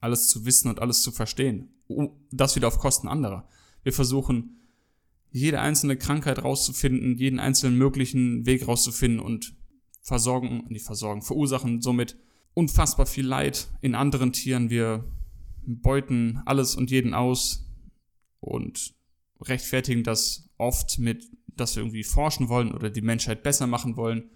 alles 0.00 0.28
zu 0.28 0.44
wissen 0.44 0.68
und 0.68 0.80
alles 0.80 1.02
zu 1.02 1.12
verstehen? 1.12 1.68
Das 2.30 2.56
wieder 2.56 2.68
auf 2.68 2.78
Kosten 2.78 3.08
anderer. 3.08 3.48
Wir 3.82 3.92
versuchen, 3.92 4.60
jede 5.30 5.60
einzelne 5.60 5.96
Krankheit 5.96 6.42
rauszufinden, 6.42 7.16
jeden 7.16 7.40
einzelnen 7.40 7.76
möglichen 7.76 8.46
Weg 8.46 8.68
rauszufinden 8.68 9.20
und 9.20 9.54
versorgen, 10.00 10.64
nicht 10.68 10.84
versorgen, 10.84 11.22
verursachen 11.22 11.82
somit 11.82 12.16
unfassbar 12.54 13.06
viel 13.06 13.26
Leid 13.26 13.68
in 13.80 13.94
anderen 13.94 14.32
Tieren. 14.32 14.70
Wir 14.70 15.04
beuten 15.66 16.42
alles 16.44 16.74
und 16.74 16.90
jeden 16.90 17.14
aus 17.14 17.64
und 18.40 18.94
rechtfertigen 19.40 20.04
das 20.04 20.48
oft 20.58 20.98
mit, 20.98 21.30
dass 21.56 21.76
wir 21.76 21.82
irgendwie 21.82 22.04
forschen 22.04 22.48
wollen 22.48 22.72
oder 22.72 22.90
die 22.90 23.02
Menschheit 23.02 23.42
besser 23.42 23.66
machen 23.66 23.96
wollen. 23.96 24.30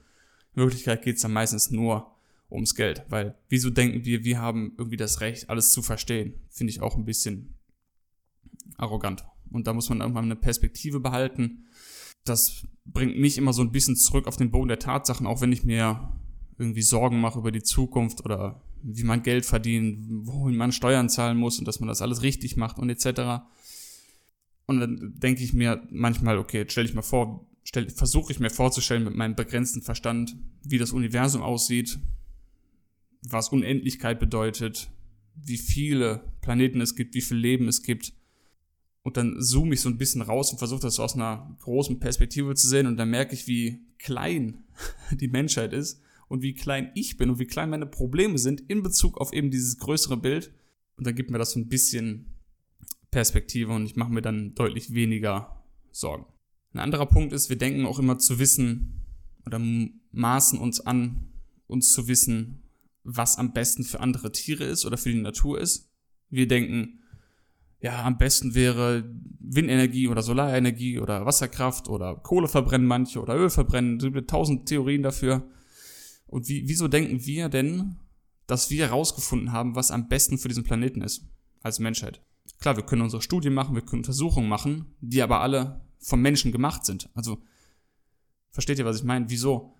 In 0.54 0.62
Wirklichkeit 0.62 1.02
geht 1.02 1.16
es 1.16 1.22
dann 1.22 1.32
meistens 1.32 1.70
nur 1.70 2.14
ums 2.50 2.74
Geld, 2.74 3.04
weil 3.08 3.36
wieso 3.48 3.70
denken 3.70 4.04
wir, 4.04 4.24
wir 4.24 4.40
haben 4.40 4.72
irgendwie 4.78 4.96
das 4.96 5.20
Recht, 5.20 5.50
alles 5.50 5.72
zu 5.72 5.82
verstehen? 5.82 6.34
Finde 6.48 6.70
ich 6.70 6.80
auch 6.80 6.96
ein 6.96 7.04
bisschen 7.04 7.54
arrogant. 8.76 9.24
Und 9.50 9.66
da 9.66 9.72
muss 9.72 9.88
man 9.88 10.00
irgendwann 10.00 10.24
eine 10.24 10.36
Perspektive 10.36 11.00
behalten. 11.00 11.66
Das 12.24 12.66
bringt 12.84 13.18
mich 13.18 13.38
immer 13.38 13.52
so 13.52 13.62
ein 13.62 13.72
bisschen 13.72 13.96
zurück 13.96 14.26
auf 14.26 14.36
den 14.36 14.50
Boden 14.50 14.68
der 14.68 14.78
Tatsachen, 14.78 15.26
auch 15.26 15.40
wenn 15.40 15.52
ich 15.52 15.64
mir 15.64 16.12
irgendwie 16.58 16.82
Sorgen 16.82 17.20
mache 17.20 17.38
über 17.38 17.52
die 17.52 17.62
Zukunft 17.62 18.24
oder 18.24 18.62
wie 18.82 19.04
man 19.04 19.22
Geld 19.22 19.46
verdient, 19.46 20.26
wohin 20.26 20.56
man 20.56 20.72
Steuern 20.72 21.08
zahlen 21.08 21.36
muss 21.36 21.58
und 21.58 21.66
dass 21.66 21.80
man 21.80 21.88
das 21.88 22.02
alles 22.02 22.22
richtig 22.22 22.56
macht 22.56 22.78
und 22.78 22.90
etc. 22.90 23.42
Und 24.66 24.80
dann 24.80 25.14
denke 25.16 25.42
ich 25.42 25.52
mir 25.52 25.86
manchmal, 25.90 26.38
okay, 26.38 26.64
stelle 26.68 26.88
ich 26.88 26.94
mir 26.94 27.02
vor, 27.02 27.46
versuche 27.94 28.32
ich 28.32 28.40
mir 28.40 28.50
vorzustellen 28.50 29.04
mit 29.04 29.14
meinem 29.14 29.34
begrenzten 29.34 29.82
Verstand, 29.82 30.36
wie 30.62 30.78
das 30.78 30.92
Universum 30.92 31.42
aussieht, 31.42 31.98
was 33.22 33.50
Unendlichkeit 33.50 34.20
bedeutet, 34.20 34.90
wie 35.34 35.58
viele 35.58 36.32
Planeten 36.40 36.80
es 36.80 36.94
gibt, 36.96 37.14
wie 37.14 37.20
viel 37.20 37.36
Leben 37.36 37.68
es 37.68 37.82
gibt. 37.82 38.12
Und 39.02 39.16
dann 39.16 39.40
zoome 39.40 39.74
ich 39.74 39.80
so 39.80 39.88
ein 39.88 39.98
bisschen 39.98 40.22
raus 40.22 40.52
und 40.52 40.58
versuche 40.58 40.82
das 40.82 41.00
aus 41.00 41.14
einer 41.14 41.56
großen 41.60 41.98
Perspektive 41.98 42.54
zu 42.54 42.68
sehen 42.68 42.86
und 42.86 42.96
dann 42.96 43.10
merke 43.10 43.34
ich, 43.34 43.46
wie 43.46 43.80
klein 43.98 44.64
die 45.12 45.28
Menschheit 45.28 45.72
ist 45.72 46.02
und 46.28 46.42
wie 46.42 46.54
klein 46.54 46.90
ich 46.94 47.16
bin 47.16 47.30
und 47.30 47.38
wie 47.38 47.46
klein 47.46 47.70
meine 47.70 47.86
Probleme 47.86 48.38
sind 48.38 48.60
in 48.68 48.82
Bezug 48.82 49.18
auf 49.18 49.32
eben 49.32 49.50
dieses 49.50 49.78
größere 49.78 50.16
Bild. 50.16 50.52
Und 50.96 51.06
dann 51.06 51.14
gibt 51.14 51.30
mir 51.30 51.38
das 51.38 51.52
so 51.52 51.60
ein 51.60 51.68
bisschen 51.68 52.38
Perspektive 53.10 53.72
und 53.72 53.86
ich 53.86 53.96
mache 53.96 54.12
mir 54.12 54.22
dann 54.22 54.54
deutlich 54.54 54.92
weniger 54.92 55.64
Sorgen. 55.90 56.26
Ein 56.72 56.80
anderer 56.80 57.06
Punkt 57.06 57.32
ist, 57.32 57.48
wir 57.48 57.56
denken 57.56 57.86
auch 57.86 57.98
immer 57.98 58.18
zu 58.18 58.38
wissen 58.38 59.06
oder 59.46 59.60
maßen 60.12 60.58
uns 60.58 60.80
an, 60.80 61.32
uns 61.66 61.92
zu 61.92 62.08
wissen, 62.08 62.62
was 63.04 63.38
am 63.38 63.52
besten 63.52 63.84
für 63.84 64.00
andere 64.00 64.32
Tiere 64.32 64.64
ist 64.64 64.84
oder 64.84 64.98
für 64.98 65.10
die 65.10 65.22
Natur 65.22 65.60
ist. 65.60 65.90
Wir 66.28 66.46
denken, 66.46 67.00
ja, 67.80 68.04
am 68.04 68.18
besten 68.18 68.54
wäre 68.54 69.04
Windenergie 69.40 70.08
oder 70.08 70.22
Solarenergie 70.22 70.98
oder 70.98 71.24
Wasserkraft 71.24 71.88
oder 71.88 72.16
Kohle 72.16 72.48
verbrennen 72.48 72.86
manche 72.86 73.20
oder 73.20 73.36
Öl 73.36 73.50
verbrennen. 73.50 73.96
Es 73.96 74.12
gibt 74.12 74.28
tausend 74.28 74.66
Theorien 74.68 75.02
dafür. 75.02 75.48
Und 76.28 76.48
wie, 76.48 76.68
wieso 76.68 76.88
denken 76.88 77.26
wir 77.26 77.48
denn, 77.48 77.96
dass 78.46 78.70
wir 78.70 78.86
herausgefunden 78.86 79.52
haben, 79.52 79.74
was 79.74 79.90
am 79.90 80.08
besten 80.08 80.38
für 80.38 80.48
diesen 80.48 80.64
Planeten 80.64 81.02
ist, 81.02 81.26
als 81.60 81.78
Menschheit? 81.78 82.22
Klar, 82.60 82.76
wir 82.76 82.84
können 82.84 83.02
unsere 83.02 83.22
Studien 83.22 83.54
machen, 83.54 83.74
wir 83.74 83.82
können 83.82 84.00
Untersuchungen 84.00 84.48
machen, 84.48 84.86
die 85.00 85.22
aber 85.22 85.40
alle 85.40 85.80
vom 85.98 86.20
Menschen 86.20 86.52
gemacht 86.52 86.84
sind. 86.84 87.10
Also, 87.14 87.42
versteht 88.50 88.78
ihr, 88.78 88.84
was 88.84 88.98
ich 88.98 89.04
meine? 89.04 89.30
Wieso 89.30 89.74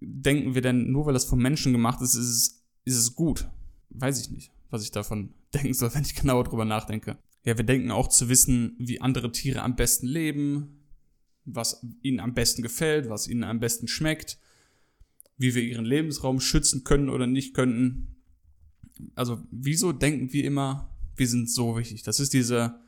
denken 0.00 0.54
wir 0.54 0.62
denn, 0.62 0.90
nur 0.90 1.06
weil 1.06 1.14
das 1.14 1.24
vom 1.24 1.40
Menschen 1.40 1.72
gemacht 1.72 2.00
ist, 2.02 2.14
ist 2.14 2.28
es, 2.28 2.64
ist 2.84 2.96
es 2.96 3.14
gut? 3.14 3.48
Weiß 3.90 4.20
ich 4.20 4.30
nicht, 4.30 4.52
was 4.70 4.82
ich 4.82 4.90
davon 4.90 5.34
denken 5.54 5.74
soll, 5.74 5.94
wenn 5.94 6.04
ich 6.04 6.14
genauer 6.14 6.44
drüber 6.44 6.64
nachdenke. 6.64 7.18
Ja, 7.44 7.56
wir 7.56 7.64
denken 7.64 7.90
auch 7.90 8.08
zu 8.08 8.28
wissen, 8.28 8.74
wie 8.78 9.00
andere 9.00 9.30
Tiere 9.30 9.62
am 9.62 9.76
besten 9.76 10.06
leben, 10.06 10.80
was 11.44 11.84
ihnen 12.00 12.20
am 12.20 12.32
besten 12.32 12.62
gefällt, 12.62 13.10
was 13.10 13.28
ihnen 13.28 13.44
am 13.44 13.60
besten 13.60 13.86
schmeckt, 13.86 14.38
wie 15.36 15.54
wir 15.54 15.62
ihren 15.62 15.84
Lebensraum 15.84 16.40
schützen 16.40 16.84
können 16.84 17.08
oder 17.08 17.26
nicht 17.26 17.54
könnten. 17.54 18.16
Also, 19.14 19.42
wieso 19.50 19.92
denken 19.92 20.32
wir 20.32 20.44
immer, 20.44 20.96
wir 21.16 21.28
sind 21.28 21.50
so 21.50 21.76
wichtig? 21.76 22.02
Das 22.02 22.20
ist 22.20 22.32
diese, 22.32 22.80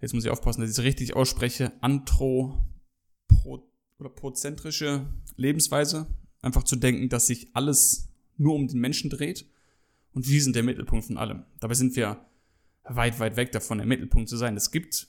jetzt 0.00 0.14
muss 0.14 0.24
ich 0.24 0.30
aufpassen, 0.30 0.60
dass 0.60 0.70
ich 0.70 0.78
es 0.78 0.84
richtig 0.84 1.14
ausspreche, 1.14 1.72
anthro 1.82 2.66
oder 3.98 4.10
prozentrische 4.10 5.12
Lebensweise. 5.36 6.06
Einfach 6.40 6.62
zu 6.62 6.76
denken, 6.76 7.08
dass 7.08 7.26
sich 7.26 7.48
alles 7.54 8.08
nur 8.36 8.54
um 8.54 8.68
den 8.68 8.80
Menschen 8.80 9.10
dreht 9.10 9.46
und 10.12 10.28
wir 10.28 10.42
sind 10.42 10.56
der 10.56 10.62
Mittelpunkt 10.62 11.06
von 11.06 11.18
allem. 11.18 11.44
Dabei 11.60 11.74
sind 11.74 11.96
wir 11.96 12.24
weit, 12.84 13.18
weit 13.20 13.36
weg 13.36 13.52
davon, 13.52 13.78
der 13.78 13.86
Mittelpunkt 13.86 14.28
zu 14.28 14.36
sein. 14.36 14.56
Es 14.56 14.70
gibt 14.70 15.08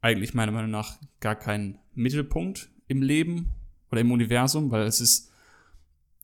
eigentlich 0.00 0.34
meiner 0.34 0.52
Meinung 0.52 0.70
nach 0.70 0.98
gar 1.20 1.36
keinen 1.36 1.78
Mittelpunkt 1.94 2.70
im 2.88 3.00
Leben 3.00 3.50
oder 3.90 4.00
im 4.00 4.12
Universum, 4.12 4.70
weil 4.70 4.82
es 4.86 5.00
ist 5.00 5.30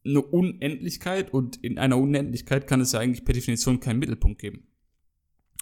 eine 0.05 0.23
Unendlichkeit 0.23 1.33
und 1.33 1.57
in 1.63 1.79
einer 1.79 1.99
Unendlichkeit 1.99 2.67
kann 2.67 2.81
es 2.81 2.93
ja 2.93 3.01
eigentlich 3.01 3.25
per 3.25 3.35
Definition 3.35 3.81
keinen 3.81 3.99
Mittelpunkt 3.99 4.41
geben. 4.41 4.67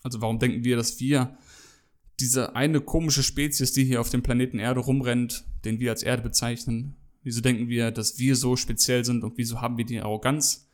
Also 0.03 0.21
warum 0.21 0.39
denken 0.39 0.65
wir, 0.65 0.77
dass 0.77 1.01
wir 1.01 1.37
diese 2.21 2.57
eine 2.57 2.81
komische 2.81 3.23
Spezies, 3.23 3.73
die 3.73 3.85
hier 3.85 4.01
auf 4.01 4.11
dem 4.11 4.23
Planeten 4.23 4.59
Erde 4.59 4.81
rumrennt, 4.81 5.45
den 5.65 5.81
wir 5.81 5.91
als 5.91 6.03
Erde 6.03 6.23
bezeichnen, 6.23 6.97
wieso 7.23 7.41
denken 7.41 7.69
wir, 7.69 7.91
dass 7.91 8.19
wir 8.19 8.37
so 8.37 8.57
speziell 8.57 9.05
sind 9.05 9.25
und 9.25 9.39
wieso 9.39 9.61
haben 9.61 9.77
wir 9.77 9.85
die 9.85 10.01
Arroganz 10.01 10.69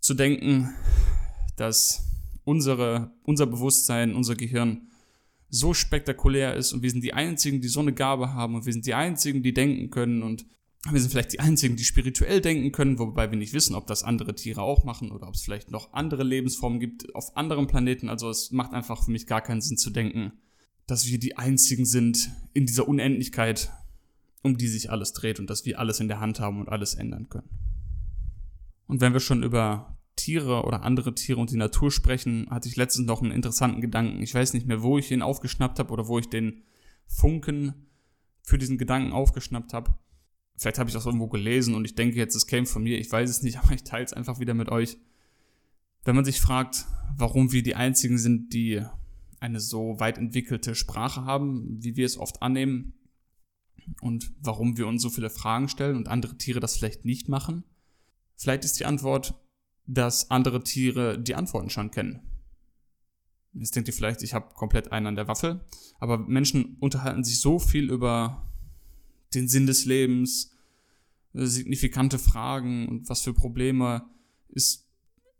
zu 0.00 0.14
denken, 0.14 0.74
dass 1.56 2.06
unsere, 2.44 3.10
unser 3.22 3.46
Bewusstsein, 3.46 4.14
unser 4.14 4.36
Gehirn 4.36 4.88
so 5.48 5.74
spektakulär 5.74 6.54
ist 6.54 6.72
und 6.72 6.82
wir 6.82 6.90
sind 6.90 7.02
die 7.02 7.14
Einzigen, 7.14 7.60
die 7.60 7.68
so 7.68 7.80
eine 7.80 7.92
Gabe 7.92 8.32
haben 8.32 8.54
und 8.54 8.66
wir 8.66 8.72
sind 8.72 8.86
die 8.86 8.94
Einzigen, 8.94 9.42
die 9.42 9.54
denken 9.54 9.90
können 9.90 10.22
und 10.22 10.46
wir 10.90 11.00
sind 11.00 11.10
vielleicht 11.10 11.32
die 11.32 11.40
Einzigen, 11.40 11.76
die 11.76 11.84
spirituell 11.84 12.40
denken 12.40 12.70
können, 12.72 12.98
wobei 12.98 13.30
wir 13.30 13.38
nicht 13.38 13.52
wissen, 13.52 13.74
ob 13.74 13.86
das 13.86 14.04
andere 14.04 14.34
Tiere 14.34 14.62
auch 14.62 14.84
machen 14.84 15.10
oder 15.10 15.26
ob 15.26 15.34
es 15.34 15.42
vielleicht 15.42 15.70
noch 15.70 15.92
andere 15.92 16.22
Lebensformen 16.22 16.78
gibt 16.78 17.14
auf 17.14 17.36
anderen 17.36 17.66
Planeten. 17.66 18.08
Also 18.08 18.30
es 18.30 18.52
macht 18.52 18.72
einfach 18.72 19.04
für 19.04 19.10
mich 19.10 19.26
gar 19.26 19.40
keinen 19.40 19.60
Sinn 19.60 19.78
zu 19.78 19.90
denken, 19.90 20.32
dass 20.86 21.06
wir 21.06 21.18
die 21.18 21.36
Einzigen 21.36 21.86
sind 21.86 22.30
in 22.52 22.66
dieser 22.66 22.86
Unendlichkeit, 22.86 23.72
um 24.42 24.56
die 24.56 24.68
sich 24.68 24.90
alles 24.90 25.12
dreht 25.12 25.40
und 25.40 25.50
dass 25.50 25.64
wir 25.64 25.80
alles 25.80 25.98
in 25.98 26.08
der 26.08 26.20
Hand 26.20 26.38
haben 26.38 26.60
und 26.60 26.68
alles 26.68 26.94
ändern 26.94 27.28
können. 27.28 27.50
Und 28.86 29.00
wenn 29.00 29.12
wir 29.12 29.20
schon 29.20 29.42
über 29.42 29.98
Tiere 30.14 30.62
oder 30.62 30.82
andere 30.82 31.14
Tiere 31.14 31.40
und 31.40 31.50
die 31.50 31.56
Natur 31.56 31.90
sprechen, 31.90 32.48
hatte 32.50 32.68
ich 32.68 32.76
letztens 32.76 33.06
noch 33.06 33.22
einen 33.22 33.32
interessanten 33.32 33.80
Gedanken. 33.80 34.22
Ich 34.22 34.34
weiß 34.34 34.54
nicht 34.54 34.66
mehr, 34.66 34.82
wo 34.82 34.98
ich 34.98 35.10
ihn 35.10 35.22
aufgeschnappt 35.22 35.78
habe 35.78 35.92
oder 35.92 36.06
wo 36.06 36.18
ich 36.18 36.28
den 36.28 36.62
Funken 37.06 37.74
für 38.42 38.58
diesen 38.58 38.78
Gedanken 38.78 39.12
aufgeschnappt 39.12 39.72
habe. 39.72 39.94
Vielleicht 40.56 40.78
habe 40.78 40.88
ich 40.88 40.94
das 40.94 41.06
irgendwo 41.06 41.28
gelesen 41.28 41.74
und 41.74 41.84
ich 41.84 41.94
denke 41.94 42.16
jetzt, 42.16 42.34
es 42.34 42.46
käme 42.46 42.66
von 42.66 42.82
mir. 42.82 42.98
Ich 42.98 43.10
weiß 43.10 43.28
es 43.28 43.42
nicht, 43.42 43.58
aber 43.62 43.72
ich 43.72 43.84
teile 43.84 44.04
es 44.04 44.12
einfach 44.12 44.40
wieder 44.40 44.54
mit 44.54 44.68
euch. 44.68 44.96
Wenn 46.04 46.16
man 46.16 46.24
sich 46.24 46.40
fragt, 46.40 46.86
warum 47.16 47.52
wir 47.52 47.62
die 47.62 47.74
Einzigen 47.74 48.18
sind, 48.18 48.52
die 48.52 48.82
eine 49.40 49.60
so 49.60 50.00
weit 50.00 50.18
entwickelte 50.18 50.74
Sprache 50.74 51.24
haben, 51.24 51.82
wie 51.82 51.96
wir 51.96 52.06
es 52.06 52.16
oft 52.16 52.42
annehmen, 52.42 52.94
und 54.00 54.32
warum 54.40 54.76
wir 54.76 54.86
uns 54.86 55.02
so 55.02 55.10
viele 55.10 55.30
Fragen 55.30 55.68
stellen 55.68 55.96
und 55.96 56.08
andere 56.08 56.36
Tiere 56.36 56.60
das 56.60 56.76
vielleicht 56.76 57.04
nicht 57.04 57.28
machen, 57.28 57.64
vielleicht 58.36 58.64
ist 58.64 58.78
die 58.80 58.84
Antwort, 58.84 59.34
dass 59.86 60.30
andere 60.30 60.62
Tiere 60.62 61.18
die 61.20 61.34
Antworten 61.34 61.70
schon 61.70 61.90
kennen. 61.90 62.20
Jetzt 63.52 63.74
denkt 63.74 63.88
ihr 63.88 63.94
vielleicht, 63.94 64.22
ich 64.22 64.34
habe 64.34 64.52
komplett 64.54 64.92
einen 64.92 65.06
an 65.06 65.16
der 65.16 65.28
Waffe, 65.28 65.64
aber 65.98 66.18
Menschen 66.18 66.76
unterhalten 66.80 67.24
sich 67.24 67.40
so 67.40 67.58
viel 67.58 67.90
über 67.90 68.50
den 69.34 69.48
Sinn 69.48 69.66
des 69.66 69.84
Lebens, 69.84 70.52
äh, 71.34 71.46
signifikante 71.46 72.18
Fragen 72.18 72.88
und 72.88 73.08
was 73.08 73.22
für 73.22 73.34
Probleme 73.34 74.08
es 74.54 74.88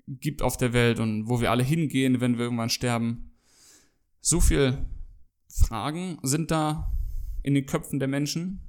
gibt 0.09 0.43
auf 0.43 0.57
der 0.57 0.73
Welt 0.73 1.00
und 1.00 1.28
wo 1.28 1.40
wir 1.40 1.50
alle 1.50 1.64
hingehen, 1.64 2.21
wenn 2.21 2.38
wir 2.38 2.45
irgendwann 2.45 2.71
sterben. 2.71 3.33
So 4.21 4.40
viele 4.40 4.87
Fragen 5.49 6.19
sind 6.23 6.50
da 6.50 6.93
in 7.43 7.55
den 7.55 7.66
Köpfen 7.66 7.99
der 7.99 8.09
Menschen 8.09 8.61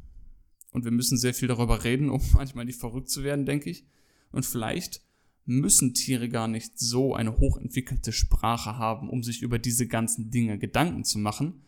und 0.72 0.84
wir 0.84 0.92
müssen 0.92 1.18
sehr 1.18 1.34
viel 1.34 1.48
darüber 1.48 1.84
reden, 1.84 2.10
um 2.12 2.22
manchmal 2.34 2.66
nicht 2.66 2.80
verrückt 2.80 3.10
zu 3.10 3.24
werden, 3.24 3.46
denke 3.46 3.70
ich. 3.70 3.86
Und 4.32 4.46
vielleicht 4.46 5.02
müssen 5.46 5.94
Tiere 5.94 6.28
gar 6.28 6.48
nicht 6.48 6.78
so 6.78 7.16
eine 7.16 7.38
hochentwickelte 7.38 8.12
Sprache 8.12 8.78
haben, 8.78 9.10
um 9.10 9.24
sich 9.24 9.42
über 9.42 9.60
diese 9.60 9.88
ganzen 9.88 10.30
Dinge 10.30 10.60
Gedanken 10.60 11.06
zu 11.06 11.20
machen, 11.20 11.62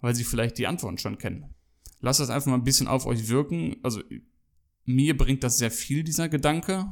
weil 0.00 0.14
sie 0.14 0.24
vielleicht 0.24 0.58
die 0.58 0.68
Antworten 0.68 0.98
schon 0.98 1.18
kennen. 1.18 1.52
Lasst 2.00 2.20
das 2.20 2.30
einfach 2.30 2.50
mal 2.50 2.56
ein 2.56 2.64
bisschen 2.64 2.88
auf 2.88 3.06
euch 3.06 3.28
wirken. 3.28 3.76
Also 3.82 4.02
mir 4.84 5.16
bringt 5.16 5.44
das 5.44 5.58
sehr 5.58 5.70
viel, 5.70 6.02
dieser 6.02 6.28
Gedanke, 6.28 6.86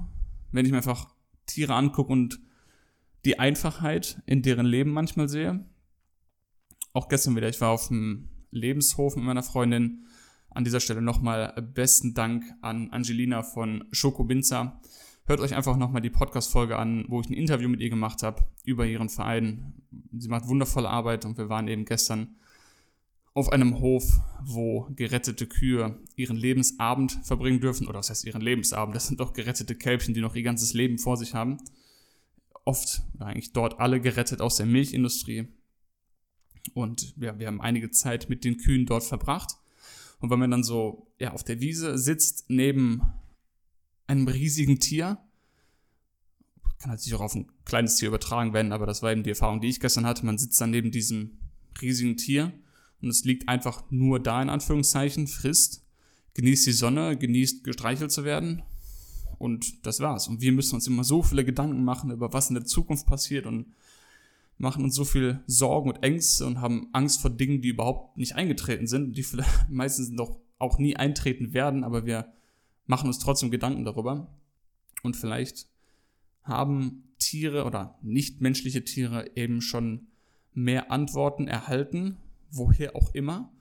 wenn 0.52 0.64
ich 0.64 0.70
mir 0.70 0.78
einfach 0.78 1.14
Tiere 1.46 1.74
angucke 1.74 2.12
und 2.12 2.40
die 3.24 3.38
Einfachheit 3.38 4.22
in 4.26 4.42
deren 4.42 4.66
Leben 4.66 4.90
manchmal 4.90 5.28
sehe. 5.28 5.64
Auch 6.92 7.08
gestern 7.08 7.36
wieder, 7.36 7.48
ich 7.48 7.60
war 7.60 7.70
auf 7.70 7.88
dem 7.88 8.28
Lebenshof 8.50 9.16
mit 9.16 9.24
meiner 9.24 9.42
Freundin. 9.42 10.04
An 10.50 10.64
dieser 10.64 10.80
Stelle 10.80 11.02
nochmal 11.02 11.54
besten 11.74 12.14
Dank 12.14 12.44
an 12.62 12.90
Angelina 12.90 13.42
von 13.42 13.84
Schoko 13.92 14.24
Binzer. 14.24 14.80
Hört 15.26 15.40
euch 15.40 15.54
einfach 15.54 15.76
nochmal 15.76 16.00
die 16.00 16.10
Podcast-Folge 16.10 16.78
an, 16.78 17.04
wo 17.08 17.20
ich 17.20 17.28
ein 17.28 17.34
Interview 17.34 17.68
mit 17.68 17.80
ihr 17.80 17.90
gemacht 17.90 18.22
habe 18.22 18.46
über 18.64 18.86
ihren 18.86 19.10
Verein. 19.10 19.74
Sie 20.16 20.28
macht 20.28 20.48
wundervolle 20.48 20.88
Arbeit 20.88 21.26
und 21.26 21.36
wir 21.36 21.50
waren 21.50 21.68
eben 21.68 21.84
gestern 21.84 22.36
auf 23.38 23.52
einem 23.52 23.78
Hof, 23.78 24.04
wo 24.42 24.88
gerettete 24.96 25.46
Kühe 25.46 25.96
ihren 26.16 26.36
Lebensabend 26.36 27.20
verbringen 27.22 27.60
dürfen. 27.60 27.86
Oder 27.86 28.00
was 28.00 28.10
heißt 28.10 28.24
ihren 28.24 28.40
Lebensabend? 28.40 28.96
Das 28.96 29.06
sind 29.06 29.20
doch 29.20 29.32
gerettete 29.32 29.76
Kälbchen, 29.76 30.12
die 30.12 30.20
noch 30.20 30.34
ihr 30.34 30.42
ganzes 30.42 30.74
Leben 30.74 30.98
vor 30.98 31.16
sich 31.16 31.34
haben. 31.34 31.58
Oft, 32.64 33.02
eigentlich 33.20 33.52
dort 33.52 33.78
alle 33.78 34.00
gerettet 34.00 34.40
aus 34.40 34.56
der 34.56 34.66
Milchindustrie. 34.66 35.46
Und 36.74 37.14
ja, 37.16 37.38
wir 37.38 37.46
haben 37.46 37.60
einige 37.60 37.90
Zeit 37.90 38.28
mit 38.28 38.44
den 38.44 38.58
Kühen 38.58 38.86
dort 38.86 39.04
verbracht. 39.04 39.54
Und 40.18 40.30
wenn 40.30 40.40
man 40.40 40.50
dann 40.50 40.64
so 40.64 41.06
ja, 41.18 41.32
auf 41.32 41.44
der 41.44 41.60
Wiese 41.60 41.96
sitzt, 41.96 42.46
neben 42.48 43.02
einem 44.08 44.26
riesigen 44.26 44.80
Tier, 44.80 45.18
kann 46.80 46.98
sich 46.98 47.14
auch 47.14 47.20
auf 47.20 47.36
ein 47.36 47.46
kleines 47.64 47.96
Tier 47.96 48.08
übertragen 48.08 48.52
werden, 48.52 48.72
aber 48.72 48.86
das 48.86 49.02
war 49.02 49.12
eben 49.12 49.22
die 49.22 49.30
Erfahrung, 49.30 49.60
die 49.60 49.68
ich 49.68 49.80
gestern 49.80 50.06
hatte. 50.06 50.26
Man 50.26 50.38
sitzt 50.38 50.60
dann 50.60 50.70
neben 50.70 50.90
diesem 50.90 51.38
riesigen 51.80 52.16
Tier 52.16 52.52
und 53.00 53.08
es 53.08 53.24
liegt 53.24 53.48
einfach 53.48 53.82
nur 53.90 54.20
da, 54.20 54.42
in 54.42 54.48
Anführungszeichen, 54.48 55.26
frisst, 55.26 55.84
genießt 56.34 56.66
die 56.66 56.72
Sonne, 56.72 57.16
genießt 57.16 57.64
gestreichelt 57.64 58.10
zu 58.10 58.24
werden 58.24 58.62
und 59.38 59.86
das 59.86 60.00
war's. 60.00 60.28
Und 60.28 60.40
wir 60.40 60.52
müssen 60.52 60.74
uns 60.74 60.86
immer 60.86 61.04
so 61.04 61.22
viele 61.22 61.44
Gedanken 61.44 61.84
machen 61.84 62.10
über 62.10 62.32
was 62.32 62.48
in 62.48 62.54
der 62.54 62.64
Zukunft 62.64 63.06
passiert 63.06 63.46
und 63.46 63.66
machen 64.58 64.82
uns 64.82 64.96
so 64.96 65.04
viel 65.04 65.40
Sorgen 65.46 65.90
und 65.90 66.02
Ängste 66.02 66.44
und 66.44 66.60
haben 66.60 66.88
Angst 66.92 67.20
vor 67.20 67.30
Dingen, 67.30 67.62
die 67.62 67.68
überhaupt 67.68 68.18
nicht 68.18 68.34
eingetreten 68.34 68.88
sind, 68.88 69.16
die 69.16 69.22
vielleicht 69.22 69.50
meistens 69.70 70.10
noch 70.10 70.38
auch 70.58 70.78
nie 70.78 70.96
eintreten 70.96 71.54
werden, 71.54 71.84
aber 71.84 72.04
wir 72.04 72.32
machen 72.86 73.06
uns 73.06 73.20
trotzdem 73.20 73.52
Gedanken 73.52 73.84
darüber. 73.84 74.28
Und 75.04 75.16
vielleicht 75.16 75.68
haben 76.42 77.04
Tiere 77.20 77.64
oder 77.64 77.96
nichtmenschliche 78.02 78.84
Tiere 78.84 79.30
eben 79.36 79.60
schon 79.60 80.08
mehr 80.54 80.90
Antworten 80.90 81.46
erhalten 81.46 82.16
woher 82.50 82.96
auch 82.96 83.14
immer, 83.14 83.52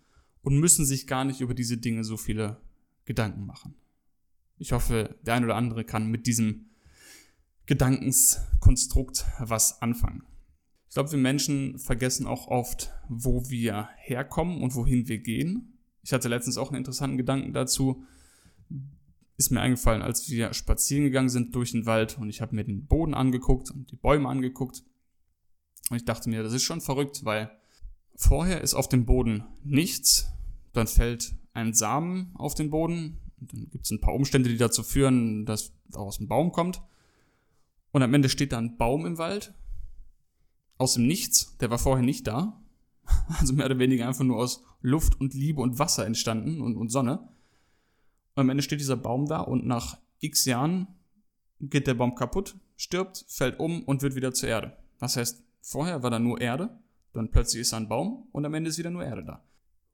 und 0.42 0.60
müssen 0.60 0.86
sich 0.86 1.08
gar 1.08 1.26
nicht 1.26 1.42
über 1.42 1.54
diese 1.54 1.78
Dinge 1.78 2.04
so 2.04 2.16
viele 2.16 2.62
Gedanken 3.06 3.46
machen. 3.46 3.76
Ich 4.58 4.72
hoffe, 4.72 5.18
der 5.26 5.36
ein 5.36 5.44
oder 5.44 5.56
andere 5.56 5.84
kann 5.84 6.10
mit 6.10 6.26
diesem 6.26 6.70
Gedankenskonstrukt 7.66 9.26
was 9.40 9.82
anfangen. 9.82 10.24
Ich 10.88 10.94
glaube, 10.94 11.12
wir 11.12 11.20
Menschen 11.20 11.78
vergessen 11.80 12.26
auch 12.26 12.48
oft, 12.48 12.94
wo 13.10 13.50
wir 13.50 13.90
herkommen 13.98 14.62
und 14.62 14.74
wohin 14.74 15.08
wir 15.08 15.20
gehen. 15.20 15.78
Ich 16.02 16.14
hatte 16.14 16.30
letztens 16.30 16.58
auch 16.58 16.70
einen 16.70 16.78
interessanten 16.78 17.18
Gedanken 17.18 17.52
dazu. 17.52 18.06
Ist 19.36 19.52
mir 19.52 19.60
eingefallen, 19.60 20.02
als 20.02 20.30
wir 20.30 20.54
spazieren 20.54 21.04
gegangen 21.04 21.30
sind 21.30 21.54
durch 21.54 21.74
den 21.74 21.86
Wald 21.86 22.18
und 22.18 22.30
ich 22.30 22.42
habe 22.42 22.56
mir 22.56 22.64
den 22.64 22.86
Boden 22.88 23.14
angeguckt 23.14 23.70
und 23.70 23.92
die 23.92 23.98
Bäume 23.98 24.30
angeguckt. 24.30 24.84
Und 25.90 25.98
ich 25.98 26.06
dachte 26.06 26.30
mir, 26.30 26.42
das 26.42 26.54
ist 26.54 26.64
schon 26.64 26.82
verrückt, 26.82 27.26
weil 27.26 27.52
Vorher 28.20 28.62
ist 28.62 28.74
auf 28.74 28.90
dem 28.90 29.06
Boden 29.06 29.44
nichts, 29.64 30.34
dann 30.74 30.88
fällt 30.88 31.36
ein 31.54 31.76
Samen 31.76 32.32
auf 32.34 32.56
den 32.56 32.72
Boden, 32.72 33.20
dann 33.38 33.70
gibt 33.70 33.86
es 33.86 33.92
ein 33.92 34.02
paar 34.02 34.16
Umstände, 34.16 34.50
die 34.50 34.58
dazu 34.58 34.82
führen, 34.82 35.46
dass 35.46 35.72
daraus 35.88 36.20
ein 36.20 36.28
Baum 36.28 36.52
kommt. 36.52 36.82
Und 37.92 38.02
am 38.02 38.12
Ende 38.16 38.30
steht 38.30 38.54
da 38.54 38.58
ein 38.58 38.76
Baum 38.76 39.06
im 39.06 39.20
Wald, 39.20 39.54
aus 40.80 40.96
dem 40.96 41.06
Nichts, 41.06 41.58
der 41.60 41.70
war 41.70 41.78
vorher 41.78 42.04
nicht 42.04 42.26
da. 42.28 42.60
Also 43.40 43.54
mehr 43.54 43.68
oder 43.68 43.78
weniger 43.78 44.08
einfach 44.08 44.26
nur 44.26 44.38
aus 44.38 44.64
Luft 44.82 45.22
und 45.22 45.36
Liebe 45.36 45.62
und 45.62 45.78
Wasser 45.78 46.06
entstanden 46.06 46.60
und, 46.60 46.76
und 46.76 46.90
Sonne. 46.90 47.20
Und 48.34 48.42
am 48.42 48.50
Ende 48.50 48.64
steht 48.64 48.80
dieser 48.80 48.98
Baum 48.98 49.28
da 49.28 49.42
und 49.42 49.66
nach 49.66 50.00
x 50.20 50.46
Jahren 50.46 50.88
geht 51.60 51.86
der 51.86 51.94
Baum 51.94 52.16
kaputt, 52.16 52.56
stirbt, 52.78 53.26
fällt 53.28 53.60
um 53.60 53.84
und 53.84 54.02
wird 54.02 54.16
wieder 54.16 54.34
zur 54.34 54.50
Erde. 54.50 54.76
Das 54.98 55.18
heißt, 55.18 55.44
vorher 55.62 56.02
war 56.02 56.10
da 56.10 56.18
nur 56.18 56.42
Erde 56.42 56.80
dann 57.18 57.32
plötzlich 57.32 57.62
ist 57.62 57.74
da 57.74 57.78
ein 57.78 57.90
Baum 57.90 58.28
und 58.32 58.46
am 58.46 58.54
Ende 58.54 58.70
ist 58.70 58.78
wieder 58.78 58.92
nur 58.92 59.04
Erde 59.04 59.24
da. 59.24 59.44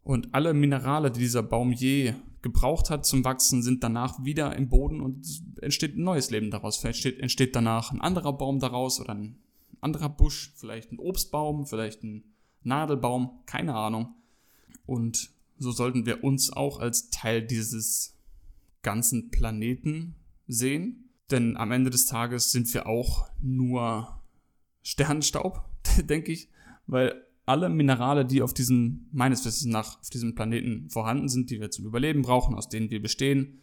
Und 0.04 0.34
alle 0.34 0.54
Minerale, 0.54 1.12
die 1.12 1.22
dieser 1.22 1.44
Baum 1.44 1.72
je 1.72 2.14
gebraucht 2.42 2.90
hat 2.90 3.06
zum 3.06 3.24
Wachsen, 3.24 3.64
sind 3.64 3.84
danach 3.84 4.24
wieder 4.24 4.56
im 4.56 4.68
Boden 4.68 5.00
und 5.00 5.26
entsteht 5.62 5.96
ein 5.98 6.04
neues 6.04 6.30
Leben 6.30 6.52
daraus. 6.52 6.78
Vielleicht 6.78 7.06
entsteht, 7.06 7.20
entsteht 7.22 7.56
danach 7.56 7.92
ein 7.92 8.02
anderer 8.02 8.34
Baum 8.34 8.60
daraus 8.60 9.00
oder 9.00 9.16
ein 9.16 9.38
anderer 9.80 10.10
Busch, 10.10 10.52
vielleicht 10.56 10.92
ein 10.92 11.00
Obstbaum, 11.00 11.66
vielleicht 11.66 12.04
ein 12.04 12.26
Nadelbaum, 12.64 13.44
keine 13.46 13.76
Ahnung. 13.76 14.14
Und 14.86 15.32
so 15.58 15.72
sollten 15.72 16.06
wir 16.06 16.24
uns 16.24 16.52
auch 16.52 16.80
als 16.80 17.10
Teil 17.10 17.42
dieses 17.42 18.18
ganzen 18.82 19.32
Planeten 19.32 20.16
sehen. 20.48 21.10
Denn 21.32 21.56
am 21.56 21.72
Ende 21.72 21.90
des 21.90 22.06
Tages 22.06 22.52
sind 22.52 22.74
wir 22.74 22.88
auch 22.88 23.30
nur 23.42 24.22
Sternenstaub, 24.82 25.64
denke 26.04 26.34
ich 26.34 26.50
weil 26.88 27.24
alle 27.46 27.70
Minerale, 27.70 28.26
die 28.26 28.42
auf 28.42 28.54
diesem, 28.54 29.08
meines 29.12 29.46
Wissens 29.46 29.72
nach, 29.72 30.00
auf 30.00 30.10
diesem 30.10 30.36
Planeten 30.36 30.90
vorhanden 30.90 31.28
sind, 31.28 31.50
die 31.50 31.60
wir 31.60 31.72
zum 31.72 31.86
Überleben 31.86 32.22
brauchen, 32.22 32.56
aus 32.56 32.70
denen 32.70 32.90
wir 32.90 33.02
bestehen, 33.02 33.62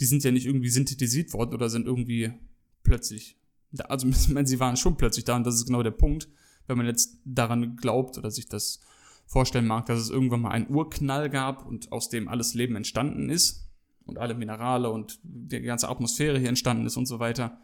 die 0.00 0.04
sind 0.04 0.24
ja 0.24 0.30
nicht 0.30 0.46
irgendwie 0.46 0.68
synthetisiert 0.68 1.32
worden 1.32 1.54
oder 1.54 1.70
sind 1.70 1.86
irgendwie 1.86 2.32
plötzlich 2.82 3.38
da. 3.70 3.84
Also, 3.84 4.08
sie 4.44 4.60
waren 4.60 4.76
schon 4.76 4.96
plötzlich 4.96 5.24
da 5.24 5.36
und 5.36 5.46
das 5.46 5.54
ist 5.54 5.66
genau 5.66 5.82
der 5.82 5.90
Punkt, 5.90 6.28
wenn 6.66 6.76
man 6.76 6.86
jetzt 6.86 7.18
daran 7.24 7.76
glaubt 7.76 8.18
oder 8.18 8.30
sich 8.30 8.48
das 8.48 8.80
vorstellen 9.26 9.66
mag, 9.66 9.86
dass 9.86 9.98
es 9.98 10.10
irgendwann 10.10 10.42
mal 10.42 10.50
einen 10.50 10.68
Urknall 10.68 11.30
gab 11.30 11.64
und 11.66 11.90
aus 11.92 12.08
dem 12.08 12.28
alles 12.28 12.54
Leben 12.54 12.76
entstanden 12.76 13.30
ist 13.30 13.70
und 14.04 14.18
alle 14.18 14.34
Minerale 14.34 14.90
und 14.90 15.18
die 15.22 15.60
ganze 15.60 15.88
Atmosphäre 15.88 16.38
hier 16.38 16.48
entstanden 16.48 16.86
ist 16.86 16.96
und 16.96 17.06
so 17.06 17.18
weiter 17.18 17.58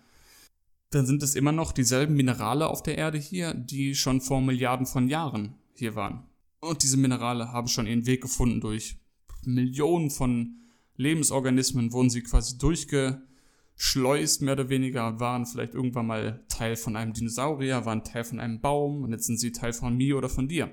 dann 0.90 1.06
sind 1.06 1.22
es 1.22 1.34
immer 1.34 1.52
noch 1.52 1.72
dieselben 1.72 2.14
Minerale 2.14 2.68
auf 2.68 2.82
der 2.82 2.96
Erde 2.96 3.18
hier, 3.18 3.54
die 3.54 3.94
schon 3.94 4.20
vor 4.20 4.40
Milliarden 4.40 4.86
von 4.86 5.08
Jahren 5.08 5.54
hier 5.74 5.94
waren. 5.94 6.24
Und 6.60 6.82
diese 6.82 6.96
Minerale 6.96 7.52
haben 7.52 7.68
schon 7.68 7.86
ihren 7.86 8.06
Weg 8.06 8.22
gefunden 8.22 8.60
durch 8.60 8.96
Millionen 9.44 10.10
von 10.10 10.56
Lebensorganismen, 10.96 11.92
wurden 11.92 12.10
sie 12.10 12.22
quasi 12.22 12.58
durchgeschleust, 12.58 14.42
mehr 14.42 14.54
oder 14.54 14.68
weniger, 14.68 15.20
waren 15.20 15.46
vielleicht 15.46 15.74
irgendwann 15.74 16.06
mal 16.06 16.44
Teil 16.48 16.74
von 16.74 16.96
einem 16.96 17.12
Dinosaurier, 17.12 17.84
waren 17.84 18.02
Teil 18.02 18.24
von 18.24 18.40
einem 18.40 18.60
Baum 18.60 19.02
und 19.02 19.12
jetzt 19.12 19.26
sind 19.26 19.38
sie 19.38 19.52
Teil 19.52 19.72
von 19.72 19.96
mir 19.96 20.16
oder 20.16 20.28
von 20.28 20.48
dir. 20.48 20.70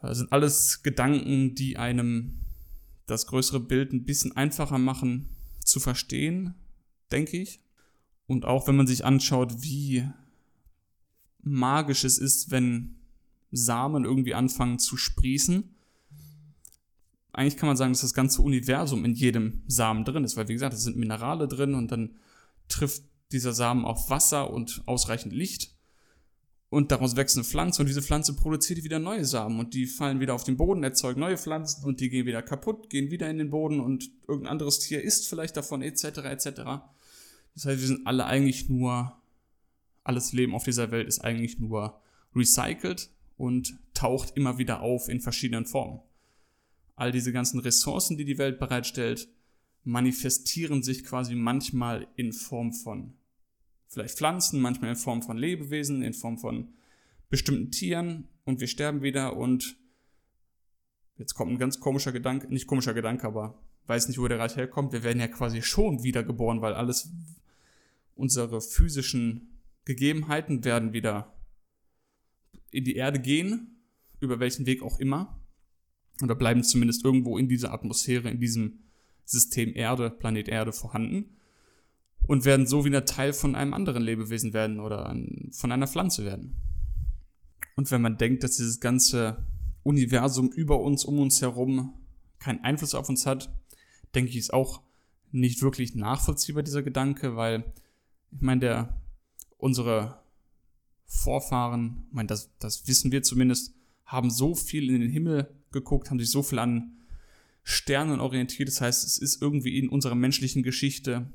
Das 0.00 0.18
sind 0.18 0.32
alles 0.32 0.82
Gedanken, 0.82 1.54
die 1.54 1.76
einem 1.76 2.40
das 3.06 3.26
größere 3.26 3.60
Bild 3.60 3.92
ein 3.92 4.04
bisschen 4.04 4.36
einfacher 4.36 4.78
machen 4.78 5.28
zu 5.64 5.80
verstehen, 5.80 6.54
denke 7.10 7.36
ich. 7.38 7.60
Und 8.28 8.44
auch 8.44 8.68
wenn 8.68 8.76
man 8.76 8.86
sich 8.86 9.04
anschaut, 9.04 9.62
wie 9.62 10.06
magisch 11.40 12.04
es 12.04 12.18
ist, 12.18 12.52
wenn 12.52 12.98
Samen 13.50 14.04
irgendwie 14.04 14.34
anfangen 14.34 14.78
zu 14.78 14.96
sprießen. 14.96 15.74
Eigentlich 17.32 17.56
kann 17.56 17.68
man 17.68 17.76
sagen, 17.76 17.92
dass 17.92 18.02
das 18.02 18.14
ganze 18.14 18.42
Universum 18.42 19.04
in 19.04 19.14
jedem 19.14 19.62
Samen 19.66 20.04
drin 20.04 20.24
ist, 20.24 20.36
weil 20.36 20.48
wie 20.48 20.52
gesagt, 20.52 20.74
es 20.74 20.82
sind 20.82 20.96
Minerale 20.96 21.48
drin 21.48 21.74
und 21.74 21.90
dann 21.90 22.16
trifft 22.68 23.02
dieser 23.32 23.52
Samen 23.52 23.84
auf 23.84 24.10
Wasser 24.10 24.50
und 24.50 24.82
ausreichend 24.86 25.32
Licht 25.32 25.74
und 26.70 26.90
daraus 26.90 27.16
wächst 27.16 27.36
eine 27.36 27.44
Pflanze 27.44 27.80
und 27.80 27.86
diese 27.86 28.02
Pflanze 28.02 28.34
produziert 28.34 28.84
wieder 28.84 28.98
neue 28.98 29.24
Samen 29.24 29.58
und 29.58 29.72
die 29.74 29.86
fallen 29.86 30.20
wieder 30.20 30.34
auf 30.34 30.44
den 30.44 30.56
Boden, 30.56 30.82
erzeugen 30.82 31.20
neue 31.20 31.38
Pflanzen 31.38 31.84
und 31.84 32.00
die 32.00 32.10
gehen 32.10 32.26
wieder 32.26 32.42
kaputt, 32.42 32.90
gehen 32.90 33.10
wieder 33.10 33.30
in 33.30 33.38
den 33.38 33.50
Boden 33.50 33.80
und 33.80 34.10
irgendein 34.26 34.52
anderes 34.52 34.80
Tier 34.80 35.02
isst 35.02 35.28
vielleicht 35.28 35.56
davon 35.56 35.80
etc. 35.80 36.04
etc. 36.24 36.60
Das 37.58 37.66
heißt, 37.66 37.80
wir 37.80 37.88
sind 37.88 38.06
alle 38.06 38.24
eigentlich 38.24 38.68
nur, 38.68 39.20
alles 40.04 40.32
Leben 40.32 40.54
auf 40.54 40.62
dieser 40.62 40.92
Welt 40.92 41.08
ist 41.08 41.18
eigentlich 41.18 41.58
nur 41.58 42.00
recycelt 42.32 43.10
und 43.36 43.80
taucht 43.94 44.36
immer 44.36 44.58
wieder 44.58 44.80
auf 44.80 45.08
in 45.08 45.20
verschiedenen 45.20 45.66
Formen. 45.66 46.00
All 46.94 47.10
diese 47.10 47.32
ganzen 47.32 47.58
Ressourcen, 47.58 48.16
die 48.16 48.24
die 48.24 48.38
Welt 48.38 48.60
bereitstellt, 48.60 49.26
manifestieren 49.82 50.84
sich 50.84 51.02
quasi 51.02 51.34
manchmal 51.34 52.06
in 52.14 52.32
Form 52.32 52.72
von 52.72 53.14
vielleicht 53.88 54.18
Pflanzen, 54.18 54.60
manchmal 54.60 54.90
in 54.90 54.96
Form 54.96 55.22
von 55.22 55.36
Lebewesen, 55.36 56.02
in 56.02 56.14
Form 56.14 56.38
von 56.38 56.74
bestimmten 57.28 57.72
Tieren 57.72 58.28
und 58.44 58.60
wir 58.60 58.68
sterben 58.68 59.02
wieder 59.02 59.36
und 59.36 59.76
jetzt 61.16 61.34
kommt 61.34 61.50
ein 61.50 61.58
ganz 61.58 61.80
komischer 61.80 62.12
Gedanke, 62.12 62.46
nicht 62.52 62.68
komischer 62.68 62.94
Gedanke, 62.94 63.26
aber 63.26 63.60
weiß 63.88 64.06
nicht, 64.06 64.20
wo 64.20 64.28
der 64.28 64.38
Reich 64.38 64.54
herkommt. 64.54 64.92
Wir 64.92 65.02
werden 65.02 65.18
ja 65.18 65.26
quasi 65.26 65.60
schon 65.60 66.04
wiedergeboren, 66.04 66.60
weil 66.62 66.74
alles, 66.74 67.10
unsere 68.18 68.60
physischen 68.60 69.62
Gegebenheiten 69.84 70.64
werden 70.64 70.92
wieder 70.92 71.34
in 72.70 72.84
die 72.84 72.96
Erde 72.96 73.20
gehen, 73.20 73.80
über 74.20 74.40
welchen 74.40 74.66
Weg 74.66 74.82
auch 74.82 74.98
immer. 74.98 75.40
oder 76.20 76.34
bleiben 76.34 76.64
zumindest 76.64 77.04
irgendwo 77.04 77.38
in 77.38 77.48
dieser 77.48 77.72
Atmosphäre, 77.72 78.28
in 78.28 78.40
diesem 78.40 78.80
System 79.24 79.72
Erde, 79.74 80.10
Planet 80.10 80.48
Erde 80.48 80.72
vorhanden 80.72 81.36
und 82.26 82.44
werden 82.44 82.66
so 82.66 82.84
wieder 82.84 83.04
Teil 83.04 83.32
von 83.32 83.54
einem 83.54 83.72
anderen 83.72 84.02
Lebewesen 84.02 84.52
werden 84.52 84.80
oder 84.80 85.14
von 85.52 85.70
einer 85.70 85.86
Pflanze 85.86 86.24
werden. 86.24 86.56
Und 87.76 87.90
wenn 87.92 88.02
man 88.02 88.18
denkt, 88.18 88.42
dass 88.42 88.56
dieses 88.56 88.80
ganze 88.80 89.46
Universum 89.84 90.50
über 90.50 90.80
uns, 90.80 91.04
um 91.04 91.20
uns 91.20 91.40
herum 91.40 91.94
keinen 92.40 92.64
Einfluss 92.64 92.94
auf 92.94 93.08
uns 93.08 93.24
hat, 93.24 93.48
denke 94.14 94.30
ich, 94.30 94.38
ist 94.38 94.52
auch 94.52 94.82
nicht 95.30 95.62
wirklich 95.62 95.94
nachvollziehbar, 95.94 96.64
dieser 96.64 96.82
Gedanke, 96.82 97.36
weil 97.36 97.72
ich 98.32 98.40
meine, 98.40 98.60
der, 98.60 99.02
unsere 99.56 100.22
Vorfahren, 101.04 102.04
ich 102.08 102.14
meine, 102.14 102.28
das, 102.28 102.50
das 102.58 102.86
wissen 102.86 103.12
wir 103.12 103.22
zumindest, 103.22 103.74
haben 104.04 104.30
so 104.30 104.54
viel 104.54 104.90
in 104.90 105.00
den 105.00 105.10
Himmel 105.10 105.54
geguckt, 105.72 106.10
haben 106.10 106.18
sich 106.18 106.30
so 106.30 106.42
viel 106.42 106.58
an 106.58 106.92
Sternen 107.62 108.20
orientiert. 108.20 108.68
Das 108.68 108.80
heißt, 108.80 109.04
es 109.04 109.18
ist 109.18 109.42
irgendwie 109.42 109.78
in 109.78 109.88
unserer 109.88 110.14
menschlichen 110.14 110.62
Geschichte 110.62 111.30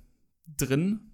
drin, 0.58 1.12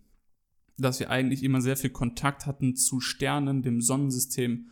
dass 0.77 0.99
wir 0.99 1.09
eigentlich 1.09 1.43
immer 1.43 1.61
sehr 1.61 1.75
viel 1.75 1.89
Kontakt 1.89 2.45
hatten 2.45 2.75
zu 2.75 3.01
Sternen, 3.01 3.61
dem 3.61 3.81
Sonnensystem, 3.81 4.69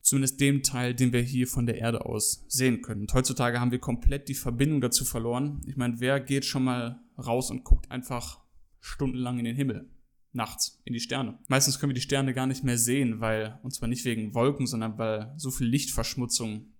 zumindest 0.00 0.40
dem 0.40 0.62
Teil, 0.62 0.94
den 0.94 1.12
wir 1.12 1.20
hier 1.20 1.46
von 1.46 1.66
der 1.66 1.78
Erde 1.78 2.06
aus 2.06 2.44
sehen 2.48 2.82
können. 2.82 3.02
Und 3.02 3.14
heutzutage 3.14 3.60
haben 3.60 3.70
wir 3.70 3.78
komplett 3.78 4.28
die 4.28 4.34
Verbindung 4.34 4.80
dazu 4.80 5.04
verloren. 5.04 5.60
Ich 5.66 5.76
meine, 5.76 6.00
wer 6.00 6.18
geht 6.20 6.44
schon 6.44 6.64
mal 6.64 7.00
raus 7.18 7.50
und 7.50 7.64
guckt 7.64 7.90
einfach 7.90 8.40
stundenlang 8.80 9.38
in 9.38 9.44
den 9.44 9.56
Himmel? 9.56 9.88
Nachts 10.32 10.80
in 10.84 10.92
die 10.92 11.00
Sterne. 11.00 11.38
Meistens 11.48 11.78
können 11.78 11.90
wir 11.90 11.94
die 11.94 12.00
Sterne 12.00 12.34
gar 12.34 12.46
nicht 12.46 12.64
mehr 12.64 12.78
sehen, 12.78 13.20
weil, 13.20 13.58
und 13.62 13.74
zwar 13.74 13.88
nicht 13.88 14.04
wegen 14.04 14.34
Wolken, 14.34 14.66
sondern 14.66 14.98
weil 14.98 15.32
so 15.36 15.50
viel 15.50 15.66
Lichtverschmutzung 15.66 16.72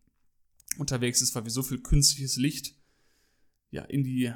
unterwegs 0.78 1.20
ist, 1.20 1.34
weil 1.34 1.44
wir 1.44 1.50
so 1.50 1.62
viel 1.62 1.80
künstliches 1.80 2.36
Licht 2.36 2.74
ja 3.70 3.82
in 3.82 4.04
die 4.04 4.32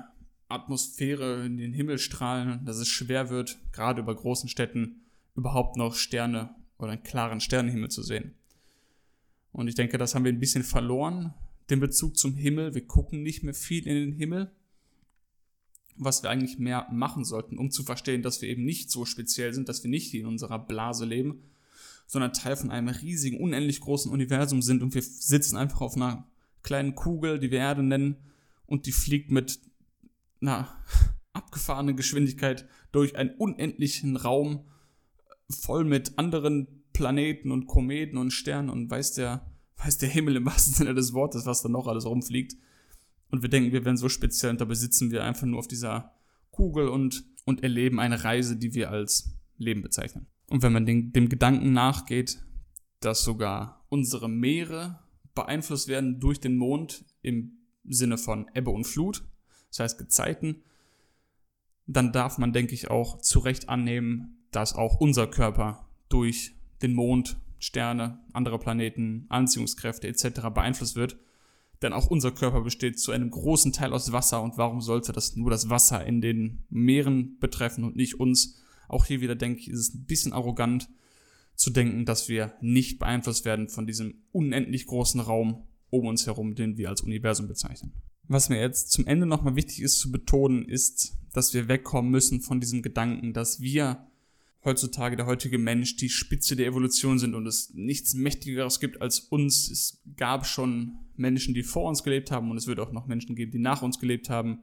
Atmosphäre, 0.48 1.44
in 1.44 1.56
den 1.56 1.72
Himmel 1.72 1.98
strahlen, 1.98 2.64
dass 2.64 2.76
es 2.76 2.88
schwer 2.88 3.30
wird, 3.30 3.58
gerade 3.72 4.02
über 4.02 4.14
großen 4.14 4.48
Städten 4.48 5.06
überhaupt 5.34 5.76
noch 5.76 5.94
Sterne 5.94 6.54
oder 6.78 6.92
einen 6.92 7.02
klaren 7.02 7.40
Sternenhimmel 7.40 7.90
zu 7.90 8.02
sehen. 8.02 8.34
Und 9.52 9.68
ich 9.68 9.74
denke, 9.74 9.98
das 9.98 10.14
haben 10.14 10.24
wir 10.24 10.32
ein 10.32 10.40
bisschen 10.40 10.62
verloren, 10.62 11.34
den 11.70 11.80
Bezug 11.80 12.16
zum 12.16 12.34
Himmel. 12.34 12.74
Wir 12.74 12.86
gucken 12.86 13.22
nicht 13.22 13.42
mehr 13.42 13.54
viel 13.54 13.86
in 13.86 13.94
den 13.94 14.12
Himmel, 14.12 14.52
was 15.98 16.22
wir 16.22 16.30
eigentlich 16.30 16.58
mehr 16.58 16.86
machen 16.90 17.24
sollten, 17.24 17.58
um 17.58 17.70
zu 17.70 17.82
verstehen, 17.82 18.22
dass 18.22 18.42
wir 18.42 18.48
eben 18.48 18.64
nicht 18.64 18.90
so 18.90 19.04
speziell 19.04 19.52
sind, 19.52 19.68
dass 19.68 19.82
wir 19.82 19.90
nicht 19.90 20.12
in 20.14 20.26
unserer 20.26 20.58
Blase 20.58 21.04
leben, 21.04 21.42
sondern 22.06 22.32
Teil 22.32 22.56
von 22.56 22.70
einem 22.70 22.88
riesigen, 22.88 23.40
unendlich 23.40 23.80
großen 23.80 24.10
Universum 24.10 24.62
sind 24.62 24.82
und 24.82 24.94
wir 24.94 25.02
sitzen 25.02 25.56
einfach 25.56 25.80
auf 25.80 25.96
einer 25.96 26.26
kleinen 26.62 26.94
Kugel, 26.94 27.38
die 27.38 27.50
wir 27.50 27.58
Erde 27.58 27.82
nennen, 27.82 28.16
und 28.66 28.86
die 28.86 28.92
fliegt 28.92 29.30
mit 29.30 29.60
einer 30.40 30.68
abgefahrenen 31.32 31.96
Geschwindigkeit 31.96 32.66
durch 32.92 33.16
einen 33.16 33.30
unendlichen 33.30 34.16
Raum 34.16 34.64
voll 35.48 35.84
mit 35.84 36.18
anderen 36.18 36.84
Planeten 36.92 37.52
und 37.52 37.66
Kometen 37.66 38.18
und 38.18 38.32
Sternen 38.32 38.70
und 38.70 38.90
weiß 38.90 39.14
der, 39.14 39.46
weiß 39.76 39.98
der 39.98 40.08
Himmel 40.08 40.36
im 40.36 40.46
wahrsten 40.46 40.74
Sinne 40.74 40.94
des 40.94 41.12
Wortes, 41.12 41.46
was 41.46 41.62
da 41.62 41.68
noch 41.68 41.86
alles 41.86 42.06
rumfliegt. 42.06 42.56
Und 43.30 43.42
wir 43.42 43.48
denken, 43.48 43.72
wir 43.72 43.84
wären 43.84 43.96
so 43.96 44.08
speziell 44.08 44.52
und 44.52 44.60
dabei 44.60 44.74
sitzen 44.74 45.10
wir 45.10 45.24
einfach 45.24 45.46
nur 45.46 45.58
auf 45.58 45.68
dieser 45.68 46.12
Kugel 46.50 46.88
und, 46.88 47.24
und 47.44 47.62
erleben 47.62 48.00
eine 48.00 48.24
Reise, 48.24 48.56
die 48.56 48.74
wir 48.74 48.90
als 48.90 49.36
Leben 49.58 49.82
bezeichnen. 49.82 50.26
Und 50.48 50.62
wenn 50.62 50.72
man 50.72 50.86
den, 50.86 51.12
dem 51.12 51.28
Gedanken 51.28 51.72
nachgeht, 51.72 52.42
dass 53.00 53.24
sogar 53.24 53.84
unsere 53.88 54.28
Meere 54.28 55.00
beeinflusst 55.34 55.88
werden 55.88 56.20
durch 56.20 56.40
den 56.40 56.56
Mond 56.56 57.04
im 57.22 57.58
Sinne 57.84 58.16
von 58.16 58.48
Ebbe 58.54 58.70
und 58.70 58.86
Flut, 58.86 59.24
das 59.68 59.80
heißt 59.80 59.98
Gezeiten, 59.98 60.62
dann 61.86 62.12
darf 62.12 62.38
man, 62.38 62.52
denke 62.52 62.74
ich, 62.74 62.90
auch 62.90 63.20
zu 63.20 63.40
Recht 63.40 63.68
annehmen, 63.68 64.38
dass 64.50 64.74
auch 64.74 64.96
unser 65.00 65.26
Körper 65.26 65.88
durch 66.08 66.54
den 66.82 66.94
Mond, 66.94 67.36
Sterne, 67.58 68.20
andere 68.32 68.58
Planeten, 68.58 69.26
Anziehungskräfte 69.28 70.08
etc. 70.08 70.40
beeinflusst 70.54 70.96
wird 70.96 71.16
denn 71.82 71.92
auch 71.92 72.06
unser 72.06 72.32
Körper 72.32 72.62
besteht 72.62 72.98
zu 72.98 73.12
einem 73.12 73.30
großen 73.30 73.72
Teil 73.72 73.92
aus 73.92 74.12
Wasser 74.12 74.42
und 74.42 74.56
warum 74.56 74.80
sollte 74.80 75.12
das 75.12 75.36
nur 75.36 75.50
das 75.50 75.68
Wasser 75.68 76.04
in 76.04 76.20
den 76.20 76.64
Meeren 76.70 77.38
betreffen 77.38 77.84
und 77.84 77.96
nicht 77.96 78.18
uns? 78.18 78.60
Auch 78.88 79.04
hier 79.04 79.20
wieder 79.20 79.34
denke 79.34 79.60
ich, 79.60 79.68
ist 79.68 79.80
es 79.80 79.94
ein 79.94 80.04
bisschen 80.06 80.32
arrogant 80.32 80.88
zu 81.54 81.70
denken, 81.70 82.04
dass 82.04 82.28
wir 82.28 82.54
nicht 82.60 82.98
beeinflusst 82.98 83.44
werden 83.44 83.68
von 83.68 83.86
diesem 83.86 84.22
unendlich 84.32 84.86
großen 84.86 85.20
Raum 85.20 85.64
um 85.90 86.06
uns 86.06 86.26
herum, 86.26 86.54
den 86.54 86.76
wir 86.76 86.88
als 86.88 87.00
Universum 87.00 87.48
bezeichnen. 87.48 87.92
Was 88.28 88.48
mir 88.48 88.60
jetzt 88.60 88.90
zum 88.90 89.06
Ende 89.06 89.26
nochmal 89.26 89.56
wichtig 89.56 89.82
ist 89.82 89.98
zu 89.98 90.10
betonen, 90.10 90.64
ist, 90.68 91.16
dass 91.32 91.54
wir 91.54 91.68
wegkommen 91.68 92.10
müssen 92.10 92.40
von 92.40 92.60
diesem 92.60 92.82
Gedanken, 92.82 93.32
dass 93.32 93.60
wir 93.60 94.06
heutzutage 94.66 95.16
der 95.16 95.26
heutige 95.26 95.58
Mensch 95.58 95.96
die 95.96 96.10
Spitze 96.10 96.56
der 96.56 96.66
Evolution 96.66 97.18
sind 97.18 97.34
und 97.34 97.46
es 97.46 97.72
nichts 97.72 98.12
Mächtigeres 98.12 98.80
gibt 98.80 99.00
als 99.00 99.20
uns. 99.20 99.70
Es 99.70 100.02
gab 100.16 100.46
schon 100.46 100.98
Menschen, 101.16 101.54
die 101.54 101.62
vor 101.62 101.88
uns 101.88 102.02
gelebt 102.02 102.30
haben 102.30 102.50
und 102.50 102.58
es 102.58 102.66
wird 102.66 102.80
auch 102.80 102.92
noch 102.92 103.06
Menschen 103.06 103.34
geben, 103.36 103.52
die 103.52 103.58
nach 103.58 103.80
uns 103.80 103.98
gelebt 103.98 104.28
haben, 104.28 104.58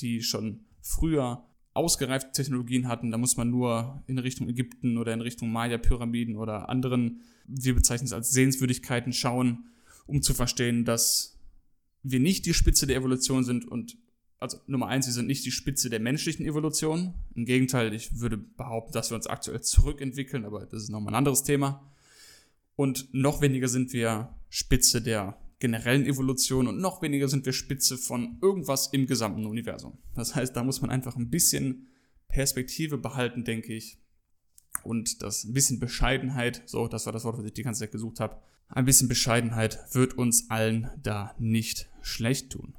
die 0.00 0.22
schon 0.22 0.66
früher 0.82 1.46
ausgereifte 1.72 2.32
Technologien 2.32 2.88
hatten. 2.88 3.10
Da 3.10 3.18
muss 3.18 3.36
man 3.36 3.50
nur 3.50 4.02
in 4.06 4.18
Richtung 4.18 4.48
Ägypten 4.48 4.98
oder 4.98 5.14
in 5.14 5.20
Richtung 5.20 5.50
Maya-Pyramiden 5.52 6.36
oder 6.36 6.68
anderen, 6.68 7.20
wir 7.46 7.74
bezeichnen 7.74 8.06
es 8.06 8.12
als 8.12 8.30
Sehenswürdigkeiten, 8.30 9.12
schauen, 9.12 9.68
um 10.06 10.20
zu 10.20 10.34
verstehen, 10.34 10.84
dass 10.84 11.38
wir 12.02 12.20
nicht 12.20 12.44
die 12.46 12.54
Spitze 12.54 12.86
der 12.86 12.96
Evolution 12.96 13.44
sind 13.44 13.66
und 13.66 13.96
also 14.38 14.58
Nummer 14.66 14.86
eins, 14.86 15.06
wir 15.06 15.12
sind 15.12 15.26
nicht 15.26 15.44
die 15.44 15.50
Spitze 15.50 15.90
der 15.90 16.00
menschlichen 16.00 16.46
Evolution. 16.46 17.14
Im 17.34 17.44
Gegenteil, 17.44 17.92
ich 17.92 18.20
würde 18.20 18.36
behaupten, 18.36 18.92
dass 18.92 19.10
wir 19.10 19.16
uns 19.16 19.26
aktuell 19.26 19.60
zurückentwickeln, 19.62 20.44
aber 20.44 20.66
das 20.66 20.84
ist 20.84 20.90
nochmal 20.90 21.12
ein 21.12 21.18
anderes 21.18 21.42
Thema. 21.42 21.90
Und 22.76 23.12
noch 23.12 23.40
weniger 23.40 23.66
sind 23.66 23.92
wir 23.92 24.34
Spitze 24.48 25.02
der 25.02 25.36
generellen 25.58 26.06
Evolution 26.06 26.68
und 26.68 26.78
noch 26.80 27.02
weniger 27.02 27.28
sind 27.28 27.44
wir 27.44 27.52
Spitze 27.52 27.98
von 27.98 28.38
irgendwas 28.40 28.88
im 28.92 29.06
gesamten 29.06 29.46
Universum. 29.46 29.98
Das 30.14 30.36
heißt, 30.36 30.54
da 30.54 30.62
muss 30.62 30.80
man 30.80 30.90
einfach 30.90 31.16
ein 31.16 31.30
bisschen 31.30 31.88
Perspektive 32.28 32.96
behalten, 32.96 33.42
denke 33.42 33.74
ich. 33.74 33.98
Und 34.84 35.22
das 35.22 35.42
ein 35.42 35.54
bisschen 35.54 35.80
Bescheidenheit, 35.80 36.62
so, 36.66 36.86
das 36.86 37.06
war 37.06 37.12
das 37.12 37.24
Wort, 37.24 37.38
was 37.38 37.44
ich 37.44 37.54
die 37.54 37.64
ganze 37.64 37.80
Zeit 37.80 37.90
gesucht 37.90 38.20
habe. 38.20 38.40
Ein 38.68 38.84
bisschen 38.84 39.08
Bescheidenheit 39.08 39.80
wird 39.92 40.16
uns 40.16 40.50
allen 40.50 40.90
da 41.02 41.34
nicht 41.38 41.88
schlecht 42.02 42.52
tun. 42.52 42.77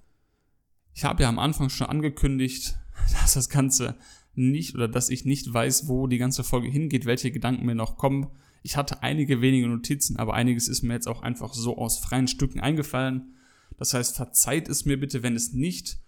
Ich 1.00 1.06
habe 1.06 1.24
ja 1.24 1.30
am 1.30 1.40
Anfang 1.40 1.70
schon 1.70 1.88
angekündigt, 1.88 2.78
dass 3.22 3.36
das 3.36 3.48
Ganze 3.48 3.96
nicht 4.36 4.76
oder 4.76 4.90
dass 4.90 5.10
ich 5.10 5.24
nicht 5.24 5.54
weiß, 5.54 5.88
wo 5.88 6.08
die 6.08 6.18
ganze 6.18 6.44
Folge 6.44 6.68
hingeht, 6.68 7.06
welche 7.06 7.32
Gedanken 7.32 7.66
mir 7.66 7.74
noch 7.74 7.96
kommen. 7.96 8.28
Ich 8.64 8.76
hatte 8.76 9.02
einige 9.02 9.40
wenige 9.40 9.70
Notizen, 9.70 10.18
aber 10.18 10.34
einiges 10.34 10.68
ist 10.68 10.84
mir 10.84 10.96
jetzt 10.96 11.08
auch 11.08 11.22
einfach 11.22 11.54
so 11.54 11.78
aus 11.78 12.00
freien 12.00 12.28
Stücken 12.28 12.60
eingefallen. 12.60 13.38
Das 13.78 13.94
heißt, 13.94 14.18
verzeiht 14.18 14.68
es 14.68 14.84
mir 14.84 15.00
bitte, 15.00 15.24
wenn 15.24 15.38
es 15.38 15.54
nicht 15.54 16.02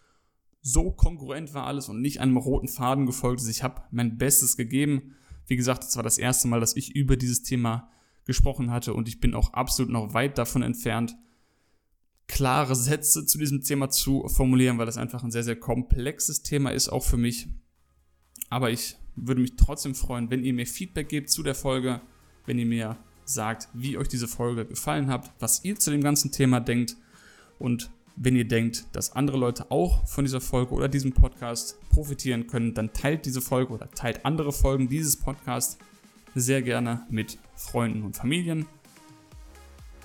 so 0.62 0.92
kongruent 0.92 1.54
war 1.54 1.68
alles 1.68 1.88
und 1.88 2.02
nicht 2.02 2.20
einem 2.20 2.36
roten 2.36 2.68
Faden 2.68 3.06
gefolgt 3.06 3.40
ist. 3.40 3.48
Ich 3.48 3.64
habe 3.64 3.84
mein 3.92 4.18
Bestes 4.18 4.58
gegeben. 4.58 5.16
Wie 5.48 5.56
gesagt, 5.56 5.86
es 5.86 5.96
war 5.96 6.04
das 6.04 6.18
erste 6.18 6.50
Mal, 6.50 6.60
dass 6.60 6.76
ich 6.76 6.98
über 6.98 7.16
dieses 7.16 7.44
Thema 7.44 7.90
gesprochen 8.26 8.72
hatte 8.72 8.94
und 8.94 9.08
ich 9.08 9.22
bin 9.22 9.36
auch 9.36 9.54
absolut 9.54 9.90
noch 9.90 10.14
weit 10.14 10.38
davon 10.38 10.64
entfernt, 10.64 11.16
klare 12.32 12.76
Sätze 12.76 13.26
zu 13.26 13.38
diesem 13.38 13.62
Thema 13.62 13.90
zu 13.90 14.28
formulieren, 14.30 14.78
weil 14.78 14.86
das 14.86 14.98
einfach 14.98 15.24
ein 15.24 15.32
sehr, 15.32 15.44
sehr 15.44 15.58
komplexes 15.58 16.42
Thema 16.42 16.72
ist, 16.72 16.88
auch 16.88 17.04
für 17.04 17.18
mich. 17.18 17.50
Aber 18.50 18.72
ich 18.72 18.96
würde 19.16 19.42
mich 19.42 19.58
trotzdem 19.58 19.94
freuen, 19.94 20.32
wenn 20.32 20.44
ihr 20.44 20.54
mir 20.54 20.66
Feedback 20.66 21.10
gebt 21.10 21.30
zu 21.30 21.44
der 21.44 21.56
Folge, 21.56 22.00
wenn 22.46 22.58
ihr 22.58 22.66
mir 22.66 22.98
sagt, 23.26 23.68
wie 23.74 23.98
euch 23.98 24.08
diese 24.08 24.30
Folge 24.30 24.66
gefallen 24.66 25.08
hat, 25.08 25.30
was 25.40 25.64
ihr 25.66 25.78
zu 25.78 25.92
dem 25.92 26.02
ganzen 26.02 26.32
Thema 26.32 26.62
denkt 26.62 26.96
und 27.60 27.92
wenn 28.16 28.36
ihr 28.36 28.48
denkt, 28.48 28.86
dass 28.94 29.14
andere 29.14 29.38
Leute 29.38 29.70
auch 29.70 30.08
von 30.08 30.24
dieser 30.24 30.42
Folge 30.42 30.74
oder 30.74 30.88
diesem 30.88 31.12
Podcast 31.12 31.78
profitieren 31.90 32.48
können, 32.48 32.74
dann 32.74 32.94
teilt 32.94 33.26
diese 33.26 33.42
Folge 33.42 33.74
oder 33.74 33.92
teilt 33.92 34.26
andere 34.26 34.54
Folgen 34.54 34.88
dieses 34.88 35.18
Podcasts 35.18 35.78
sehr 36.34 36.62
gerne 36.62 37.06
mit 37.10 37.38
Freunden 37.56 38.04
und 38.04 38.16
Familien. 38.16 38.68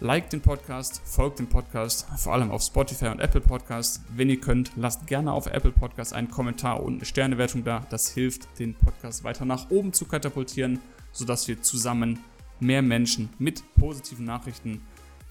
Liked 0.00 0.34
den 0.34 0.42
Podcast, 0.42 1.00
folgt 1.06 1.38
dem 1.38 1.46
Podcast, 1.46 2.06
vor 2.18 2.34
allem 2.34 2.50
auf 2.50 2.60
Spotify 2.62 3.06
und 3.06 3.18
Apple 3.18 3.40
Podcast. 3.40 4.02
Wenn 4.14 4.28
ihr 4.28 4.38
könnt, 4.38 4.72
lasst 4.76 5.06
gerne 5.06 5.32
auf 5.32 5.46
Apple 5.46 5.70
Podcast 5.70 6.12
einen 6.12 6.30
Kommentar 6.30 6.82
und 6.82 6.96
eine 6.96 7.06
Sternewertung 7.06 7.64
da. 7.64 7.86
Das 7.88 8.10
hilft, 8.10 8.46
den 8.58 8.74
Podcast 8.74 9.24
weiter 9.24 9.46
nach 9.46 9.70
oben 9.70 9.94
zu 9.94 10.04
katapultieren, 10.04 10.80
sodass 11.12 11.48
wir 11.48 11.62
zusammen 11.62 12.18
mehr 12.60 12.82
Menschen 12.82 13.30
mit 13.38 13.62
positiven 13.76 14.26
Nachrichten 14.26 14.82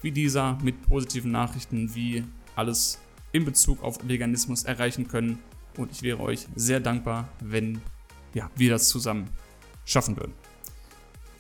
wie 0.01 0.11
dieser, 0.11 0.57
mit 0.63 0.81
positiven 0.81 1.31
Nachrichten 1.31 1.93
wie 1.93 2.23
alles 2.55 2.97
in 3.33 3.45
Bezug 3.45 3.83
auf 3.83 3.99
Veganismus 4.07 4.63
erreichen 4.63 5.07
können. 5.07 5.37
Und 5.77 5.91
ich 5.91 6.01
wäre 6.01 6.21
euch 6.21 6.47
sehr 6.55 6.79
dankbar, 6.79 7.29
wenn 7.39 7.81
ja, 8.33 8.49
wir 8.55 8.71
das 8.71 8.89
zusammen 8.89 9.29
schaffen 9.85 10.17
würden. 10.17 10.33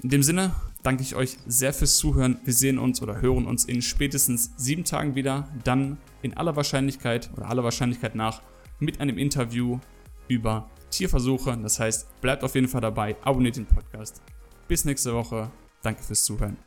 In 0.03 0.09
dem 0.09 0.21
Sinne, 0.21 0.53
danke 0.85 1.01
ich 1.01 1.15
euch 1.15 1.37
sehr 1.47 1.73
fürs 1.73 1.97
Zuhören. 1.97 2.39
Wir 2.43 2.53
sehen 2.53 2.77
uns 2.77 3.01
oder 3.01 3.21
hören 3.21 3.45
uns 3.45 3.65
in 3.65 3.81
spätestens 3.81 4.51
sieben 4.55 4.83
Tagen 4.83 5.15
wieder. 5.15 5.49
Dann 5.63 5.97
in 6.21 6.35
aller 6.37 6.55
Wahrscheinlichkeit 6.55 7.31
oder 7.35 7.47
aller 7.49 7.63
Wahrscheinlichkeit 7.63 8.15
nach 8.15 8.41
mit 8.79 9.01
einem 9.01 9.17
Interview 9.17 9.79
über 10.27 10.69
Tierversuche. 10.91 11.57
Das 11.61 11.79
heißt, 11.79 12.21
bleibt 12.21 12.43
auf 12.43 12.55
jeden 12.55 12.67
Fall 12.67 12.81
dabei, 12.81 13.15
abonniert 13.23 13.55
den 13.55 13.65
Podcast. 13.65 14.21
Bis 14.67 14.85
nächste 14.85 15.13
Woche. 15.13 15.49
Danke 15.81 16.03
fürs 16.03 16.23
Zuhören. 16.23 16.57